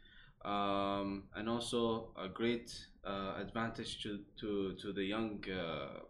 um, 0.44 1.24
and 1.36 1.48
also 1.48 2.10
a 2.16 2.28
great 2.28 2.74
uh, 3.04 3.34
advantage 3.40 4.02
to, 4.02 4.20
to 4.40 4.74
to 4.74 4.92
the 4.92 5.04
young. 5.04 5.42
Uh, 5.50 6.00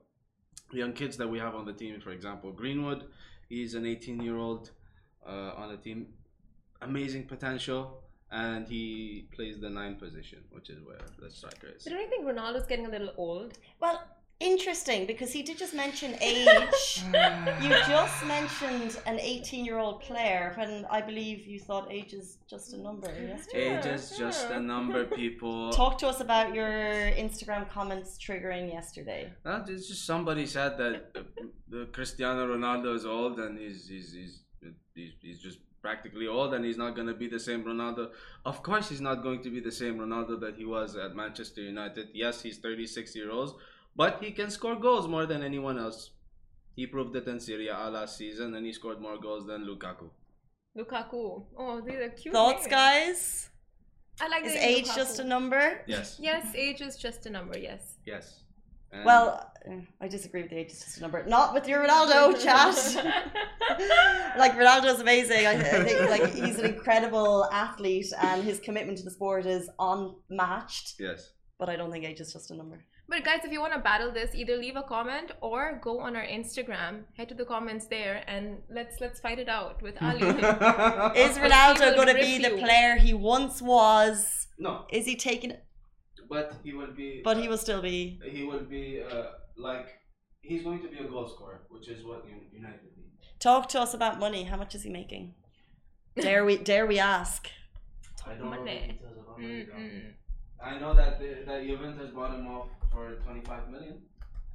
young 0.73 0.93
kids 0.93 1.17
that 1.17 1.29
we 1.29 1.39
have 1.39 1.55
on 1.55 1.65
the 1.65 1.73
team. 1.73 2.01
For 2.01 2.11
example, 2.11 2.53
Greenwood, 2.53 3.05
he's 3.49 3.75
an 3.75 3.87
18 3.87 4.21
year 4.21 4.37
old 4.37 4.71
uh, 5.27 5.53
on 5.57 5.71
the 5.71 5.77
team, 5.77 6.09
amazing 6.83 7.25
potential, 7.25 8.03
and 8.31 8.67
he 8.69 9.29
plays 9.35 9.59
the 9.59 9.71
nine 9.71 9.97
position, 9.97 10.41
which 10.51 10.71
is 10.71 10.79
where 10.85 11.01
the 11.19 11.31
striker 11.31 11.69
is. 11.75 11.85
So 11.85 11.91
don't 11.91 12.01
you 12.01 12.09
think 12.09 12.27
Ronaldo's 12.27 12.67
getting 12.67 12.87
a 12.87 12.91
little 12.91 13.13
old? 13.17 13.59
Well, 13.81 14.03
interesting 14.41 15.07
because 15.07 15.33
he 15.33 15.43
did 15.43 15.59
just 15.59 15.75
mention 15.75 16.15
age. 16.21 17.05
you 17.63 17.71
just 17.89 18.25
mentioned 18.27 18.99
an 19.07 19.19
18 19.19 19.65
year 19.65 19.79
old 19.79 20.01
player 20.01 20.53
when 20.57 20.87
I 20.91 21.01
believe 21.01 21.47
you 21.47 21.59
thought 21.59 21.91
age 21.91 22.13
is 22.13 22.39
just 22.49 22.73
a 22.73 22.79
number 22.79 23.09
yesterday. 23.09 23.79
Age 23.79 23.87
is 23.87 24.17
just 24.17 24.51
a 24.51 24.61
number, 24.61 25.05
people. 25.23 25.73
Talk 25.73 25.99
to 25.99 26.09
us 26.09 26.21
about 26.21 26.55
your 26.55 26.69
Instagram 26.69 27.69
comments 27.71 28.17
triggering 28.19 28.73
yesterday. 28.73 29.33
Uh, 29.45 29.63
it's 29.67 29.89
just 29.89 30.07
somebody 30.07 30.47
said 30.47 30.79
that 30.79 31.11
uh, 31.17 31.21
the 31.69 31.89
Cristiano 31.93 32.47
Ronaldo 32.55 32.95
is 32.95 33.05
old 33.05 33.39
and 33.41 33.59
he's 33.59 33.89
he's, 33.89 34.13
he's 34.13 34.41
he's 34.95 35.13
he's 35.21 35.41
just 35.41 35.59
practically 35.81 36.27
old 36.27 36.55
and 36.55 36.65
he's 36.65 36.77
not 36.77 36.95
going 36.95 37.07
to 37.07 37.15
be 37.15 37.29
the 37.29 37.41
same 37.41 37.65
Ronaldo. 37.65 38.11
Of 38.45 38.63
course, 38.63 38.89
he's 38.89 39.01
not 39.01 39.23
going 39.23 39.43
to 39.43 39.51
be 39.51 39.61
the 39.61 39.73
same 39.73 39.99
Ronaldo 39.99 40.41
that 40.41 40.57
he 40.57 40.65
was 40.65 40.97
at 40.97 41.15
Manchester 41.15 41.63
United. 41.63 42.09
Yes, 42.13 42.43
he's 42.43 42.59
36 42.59 43.15
years 43.15 43.31
old, 43.33 43.61
but 43.99 44.23
he 44.23 44.31
can 44.31 44.51
score 44.51 44.77
goals 44.77 45.07
more 45.09 45.27
than 45.27 45.43
anyone 45.43 45.79
else. 45.79 46.11
He 46.77 46.87
proved 46.87 47.15
it 47.17 47.27
in 47.27 47.41
Serie 47.41 47.69
A 47.69 47.91
last 47.91 48.17
season 48.17 48.55
and 48.55 48.65
he 48.65 48.73
scored 48.73 49.01
more 49.01 49.19
goals 49.19 49.45
than 49.51 49.67
Lukaku. 49.67 50.09
Lukaku. 50.79 51.45
Oh, 51.59 51.81
these 51.85 51.97
are 51.97 52.11
cute. 52.11 52.33
Thoughts, 52.33 52.63
names. 52.63 52.71
guys? 52.71 53.51
I 54.21 54.29
like 54.29 54.45
Is 54.45 54.53
the 54.53 54.61
name 54.61 54.79
age 54.79 54.87
just 54.95 55.19
a 55.19 55.25
number? 55.25 55.81
Yes, 55.87 56.17
Yes, 56.21 56.55
age 56.55 56.81
is 56.81 56.97
just 56.97 57.27
a 57.27 57.31
number. 57.31 57.59
Yes. 57.59 57.97
yes. 58.07 58.45
And 58.93 59.05
Well, 59.05 59.53
I 60.01 60.09
disagree 60.09 60.43
with 60.43 60.51
the 60.51 60.59
age 60.59 60.71
is 60.71 60.85
just 60.85 60.99
a 60.99 61.01
number. 61.01 61.25
Not 61.27 61.53
with 61.53 61.69
your 61.69 61.81
Ronaldo 61.85 62.41
chat. 62.45 62.77
like 64.39 64.53
Ronaldo's 64.53 65.01
amazing. 65.01 65.47
I, 65.47 65.55
I 65.55 65.85
think 65.85 66.11
like 66.15 66.33
he's 66.33 66.59
an 66.59 66.67
incredible 66.75 67.49
athlete 67.53 68.13
and 68.23 68.43
his 68.45 68.61
commitment 68.61 68.99
to 68.99 69.05
the 69.05 69.11
sport 69.11 69.47
is 69.47 69.69
unmatched. 69.79 70.95
yes. 71.01 71.33
But 71.59 71.69
I 71.69 71.75
don't 71.77 71.91
think 71.91 72.05
age 72.05 72.21
is 72.21 72.33
just 72.33 72.53
a 72.53 72.57
number. 72.57 72.85
But 73.11 73.25
guys, 73.25 73.41
if 73.43 73.53
you 73.53 73.61
want 73.61 73.73
to 73.73 73.79
battle 73.79 74.13
this, 74.13 74.35
either 74.35 74.57
leave 74.59 74.77
a 74.77 74.83
comment 74.83 75.33
or 75.41 75.81
go 75.83 75.99
on 76.01 76.15
our 76.15 76.25
Instagram. 76.27 77.05
Head 77.17 77.31
to 77.31 77.35
the 77.35 77.47
comments 77.47 77.87
there 77.87 78.23
and 78.27 78.59
let's 78.71 79.01
let's 79.01 79.19
fight 79.19 79.39
it 79.39 79.49
out 79.49 79.81
with 79.81 79.95
Ali. 80.03 80.21
Is 81.25 81.39
Ronaldo 81.39 81.97
going 81.97 82.09
to 82.09 82.15
rip 82.15 82.21
be 82.23 82.39
the 82.39 82.51
player 82.59 82.97
he 82.97 83.15
once 83.15 83.63
was? 83.63 84.47
No, 84.59 84.85
Is 84.93 85.07
he 85.07 85.17
taking? 85.17 85.53
but 86.29 86.53
he 86.63 86.75
will 86.75 86.93
be. 86.95 87.23
But 87.25 87.39
he 87.39 87.47
uh, 87.47 87.51
will 87.51 87.59
still 87.59 87.81
be. 87.81 88.21
He 88.23 88.45
will 88.45 88.65
be 88.65 89.03
uh, 89.03 89.25
like 89.57 89.89
he's 90.43 90.63
going 90.63 90.83
to 90.83 90.89
be 90.89 90.99
a 90.99 91.05
goal 91.05 91.27
scorer, 91.29 91.63
which 91.71 91.89
is 91.89 92.05
what 92.05 92.25
United 92.53 92.81
need. 92.97 93.13
Talk 93.41 93.69
to 93.71 93.81
us 93.81 93.95
about 93.95 94.19
money. 94.19 94.45
How 94.45 94.57
much 94.59 94.75
is 94.75 94.83
he 94.83 94.91
making? 94.91 95.35
Dare 96.17 96.45
we? 96.45 96.59
Dare 96.59 96.87
we 96.87 96.99
ask? 96.99 97.49
I 98.27 98.35
don't 98.35 98.41
know 98.41 98.51
the 98.51 98.57
Money. 98.57 99.01
details 99.01 100.19
I 100.63 100.79
know 100.79 100.95
that 100.95 101.19
the, 101.21 101.45
that 101.47 101.65
Juventus 101.67 102.11
bought 102.11 102.35
him 102.35 102.47
off 102.47 102.69
for 102.93 103.15
25 103.25 103.69
million. 103.71 103.99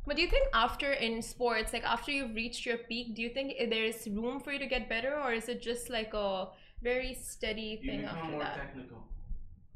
But 0.06 0.18
do 0.18 0.22
you 0.22 0.28
think 0.28 0.48
after 0.54 0.92
in 0.92 1.22
sports, 1.22 1.72
like 1.72 1.84
after 1.86 2.12
you've 2.12 2.36
reached 2.36 2.66
your 2.66 2.78
peak, 2.78 3.16
do 3.16 3.22
you 3.22 3.30
think 3.30 3.54
there's 3.70 4.06
room 4.08 4.42
for 4.42 4.52
you 4.52 4.60
to 4.60 4.66
get 4.66 4.90
better, 4.90 5.18
or 5.18 5.34
is 5.34 5.48
it 5.48 5.62
just 5.62 5.90
like 5.90 6.14
a 6.14 6.50
very 6.82 7.14
steady 7.14 7.78
thing 7.86 8.02
become 8.02 8.18
after 8.18 8.32
more 8.32 8.44
that? 8.44 8.56
technical. 8.58 9.04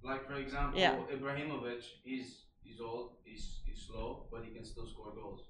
Like 0.03 0.27
for 0.27 0.35
example, 0.35 0.79
Yeah. 0.79 0.97
Ibrahimovic, 1.13 1.81
he's 2.03 2.43
he's 2.61 2.81
old, 2.81 3.11
he's 3.23 3.59
he's 3.65 3.81
slow, 3.87 4.25
but 4.29 4.43
he 4.43 4.51
can 4.51 4.65
still 4.65 4.85
score 4.85 5.13
goals. 5.15 5.43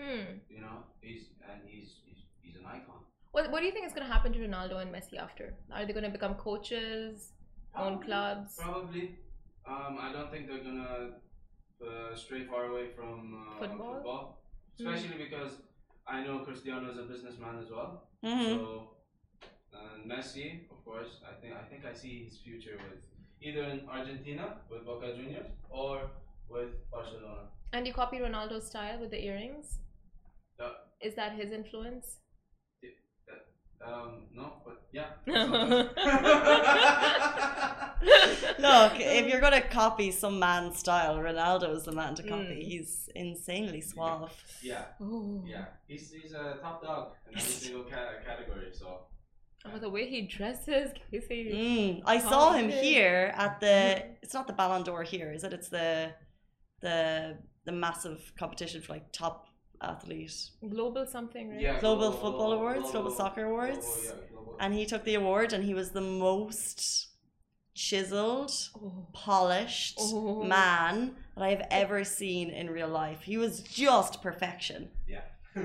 Hmm. 0.00 0.38
You 0.48 0.60
know, 0.62 0.84
he's 1.02 1.26
and 1.46 1.60
he's 1.66 1.96
he's, 2.06 2.22
he's 2.40 2.56
an 2.56 2.64
icon. 2.64 3.00
What 3.32 3.50
What 3.50 3.60
do 3.60 3.66
you 3.66 3.72
think 3.72 3.86
is 3.86 3.92
going 3.92 4.06
to 4.06 4.12
happen 4.12 4.32
to 4.32 4.38
Ronaldo 4.38 4.80
and 4.80 4.90
Messi 4.90 5.18
after? 5.18 5.54
Are 5.70 5.84
they 5.84 5.92
going 5.92 6.04
to 6.04 6.10
become 6.18 6.34
coaches, 6.36 7.32
own 7.76 8.00
clubs? 8.02 8.56
Probably. 8.58 9.16
Um, 9.68 9.98
I 10.00 10.12
don't 10.12 10.30
think 10.30 10.48
they're 10.48 10.64
gonna 10.64 11.10
uh, 11.86 12.14
stray 12.16 12.44
far 12.44 12.64
away 12.66 12.86
from 12.96 13.36
uh, 13.38 13.58
Football? 13.60 13.94
football, 13.94 14.42
especially 14.78 15.18
because 15.24 15.52
I 16.06 16.24
know 16.24 16.38
Cristiano 16.38 16.90
is 16.90 16.98
a 16.98 17.02
businessman 17.02 17.58
as 17.62 17.70
well. 17.70 18.08
hmm 18.24 18.44
So, 18.44 18.90
and 19.72 20.10
Messi, 20.10 20.70
of 20.70 20.82
course, 20.84 21.20
I 21.30 21.34
think 21.40 21.54
I 21.54 21.64
think 21.70 21.84
I 21.84 21.92
see 21.92 22.24
his 22.24 22.38
future 22.38 22.76
with 22.88 23.04
either 23.42 23.64
in 23.64 23.80
Argentina 23.88 24.56
with 24.70 24.86
Boca 24.86 25.14
Juniors 25.14 25.50
or 25.68 26.10
with 26.48 26.70
Barcelona. 26.90 27.50
And 27.74 27.86
you 27.86 27.92
copy 27.92 28.18
Ronaldo's 28.18 28.66
style 28.66 28.98
with 28.98 29.10
the 29.10 29.22
earrings? 29.22 29.78
Uh, 30.58 30.72
Is 31.02 31.14
that 31.16 31.32
his 31.36 31.52
influence? 31.52 32.16
Um, 33.84 34.26
no, 34.34 34.52
but 34.64 34.82
yeah. 34.92 35.06
Look, 38.58 38.92
if 39.00 39.26
you're 39.28 39.40
gonna 39.40 39.62
copy 39.62 40.10
some 40.10 40.38
man's 40.38 40.78
style, 40.78 41.16
Ronaldo 41.16 41.74
is 41.76 41.84
the 41.84 41.92
man 41.92 42.14
to 42.16 42.22
copy. 42.22 42.44
Mm. 42.44 42.62
He's 42.62 43.08
insanely 43.14 43.80
suave. 43.80 44.32
yeah, 44.62 44.84
Oh. 45.00 45.42
yeah, 45.46 45.66
he's 45.86 46.12
he's 46.12 46.32
a 46.32 46.58
top 46.62 46.82
dog 46.82 47.12
in 47.30 47.38
every 47.38 47.50
single 47.50 47.84
ca- 47.84 48.22
category. 48.24 48.68
So 48.72 49.00
Oh, 49.64 49.76
the 49.78 49.90
way 49.90 50.08
he 50.08 50.22
dresses, 50.22 50.92
Casey. 51.10 51.50
Mm, 51.52 52.02
I 52.06 52.20
saw 52.20 52.52
him 52.52 52.70
here 52.70 53.32
at 53.36 53.60
the. 53.60 54.04
It's 54.22 54.32
not 54.32 54.46
the 54.46 54.52
Ballon 54.52 54.84
d'Or 54.84 55.02
here, 55.02 55.32
is 55.32 55.42
it? 55.42 55.52
It's 55.52 55.68
the, 55.68 56.12
the 56.80 57.38
the 57.64 57.72
massive 57.72 58.32
competition 58.38 58.82
for 58.82 58.92
like 58.92 59.12
top 59.12 59.47
athlete, 59.80 60.50
Global 60.68 61.06
something, 61.06 61.50
right? 61.50 61.60
yeah, 61.60 61.80
Global 61.80 62.12
Football 62.12 62.52
Awards, 62.52 62.90
Global 62.90 63.10
Soccer 63.10 63.44
Awards. 63.46 63.86
global, 63.86 64.04
yeah, 64.04 64.12
global. 64.32 64.56
and 64.60 64.74
he 64.74 64.86
took 64.86 65.04
the 65.04 65.14
award, 65.14 65.52
and 65.52 65.64
he 65.64 65.74
was 65.74 65.90
the 65.90 66.00
most 66.00 67.08
chiseled, 67.74 68.50
Oh. 68.76 69.06
polished 69.12 69.98
Oh. 70.00 70.42
man 70.42 71.14
that 71.36 71.44
I 71.44 71.50
have 71.50 71.62
oh. 71.62 71.66
ever 71.70 72.04
seen 72.04 72.50
in 72.50 72.70
real 72.70 72.88
life. 72.88 73.22
He 73.22 73.36
was 73.38 73.60
just 73.60 74.20
perfection. 74.22 74.90
yeah. 75.06 75.22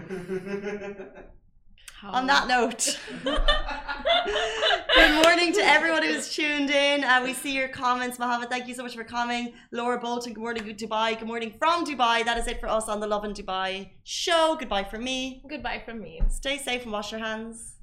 On 2.05 2.27
that 2.27 2.47
note, 2.47 2.99
good 3.23 5.23
morning 5.23 5.53
to 5.53 5.61
everyone 5.61 6.03
who's 6.03 6.33
tuned 6.33 6.69
in. 6.69 7.03
Uh, 7.03 7.21
we 7.23 7.33
see 7.33 7.55
your 7.55 7.69
comments. 7.69 8.19
Mohammed, 8.19 8.49
thank 8.49 8.67
you 8.67 8.73
so 8.73 8.83
much 8.83 8.95
for 8.95 9.05
coming. 9.05 9.53
Laura 9.71 9.97
Bolton, 9.97 10.33
good 10.33 10.41
morning, 10.41 10.65
good 10.65 10.77
Dubai. 10.77 11.17
Good 11.17 11.27
morning 11.27 11.53
from 11.57 11.85
Dubai. 11.85 12.25
That 12.25 12.37
is 12.37 12.47
it 12.47 12.59
for 12.59 12.67
us 12.67 12.89
on 12.89 12.99
the 12.99 13.07
Lovin 13.07 13.33
Dubai 13.33 13.91
show. 14.03 14.57
Goodbye 14.59 14.83
from 14.83 15.05
me. 15.05 15.41
Goodbye 15.47 15.81
from 15.85 16.01
me. 16.01 16.21
Stay 16.27 16.57
safe 16.57 16.83
and 16.83 16.91
wash 16.91 17.11
your 17.11 17.21
hands. 17.21 17.75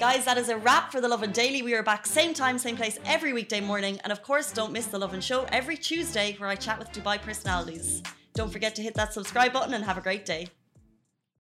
Guys, 0.00 0.24
that 0.24 0.36
is 0.36 0.48
a 0.48 0.56
wrap 0.56 0.90
for 0.90 1.00
the 1.00 1.06
Lovin 1.06 1.30
Daily. 1.30 1.62
We 1.62 1.74
are 1.74 1.84
back 1.84 2.06
same 2.06 2.34
time, 2.34 2.58
same 2.58 2.76
place 2.76 2.98
every 3.04 3.32
weekday 3.32 3.60
morning. 3.60 4.00
And 4.02 4.12
of 4.12 4.24
course, 4.24 4.50
don't 4.50 4.72
miss 4.72 4.86
the 4.86 4.98
Lovin 4.98 5.20
Show 5.20 5.46
every 5.52 5.76
Tuesday 5.76 6.34
where 6.38 6.48
I 6.48 6.56
chat 6.56 6.80
with 6.80 6.90
Dubai 6.90 7.22
personalities. 7.22 8.02
Don't 8.34 8.52
forget 8.52 8.74
to 8.74 8.82
hit 8.82 8.94
that 8.94 9.12
subscribe 9.12 9.52
button 9.52 9.74
and 9.74 9.84
have 9.84 9.98
a 9.98 10.00
great 10.00 10.24
day. 10.24 10.48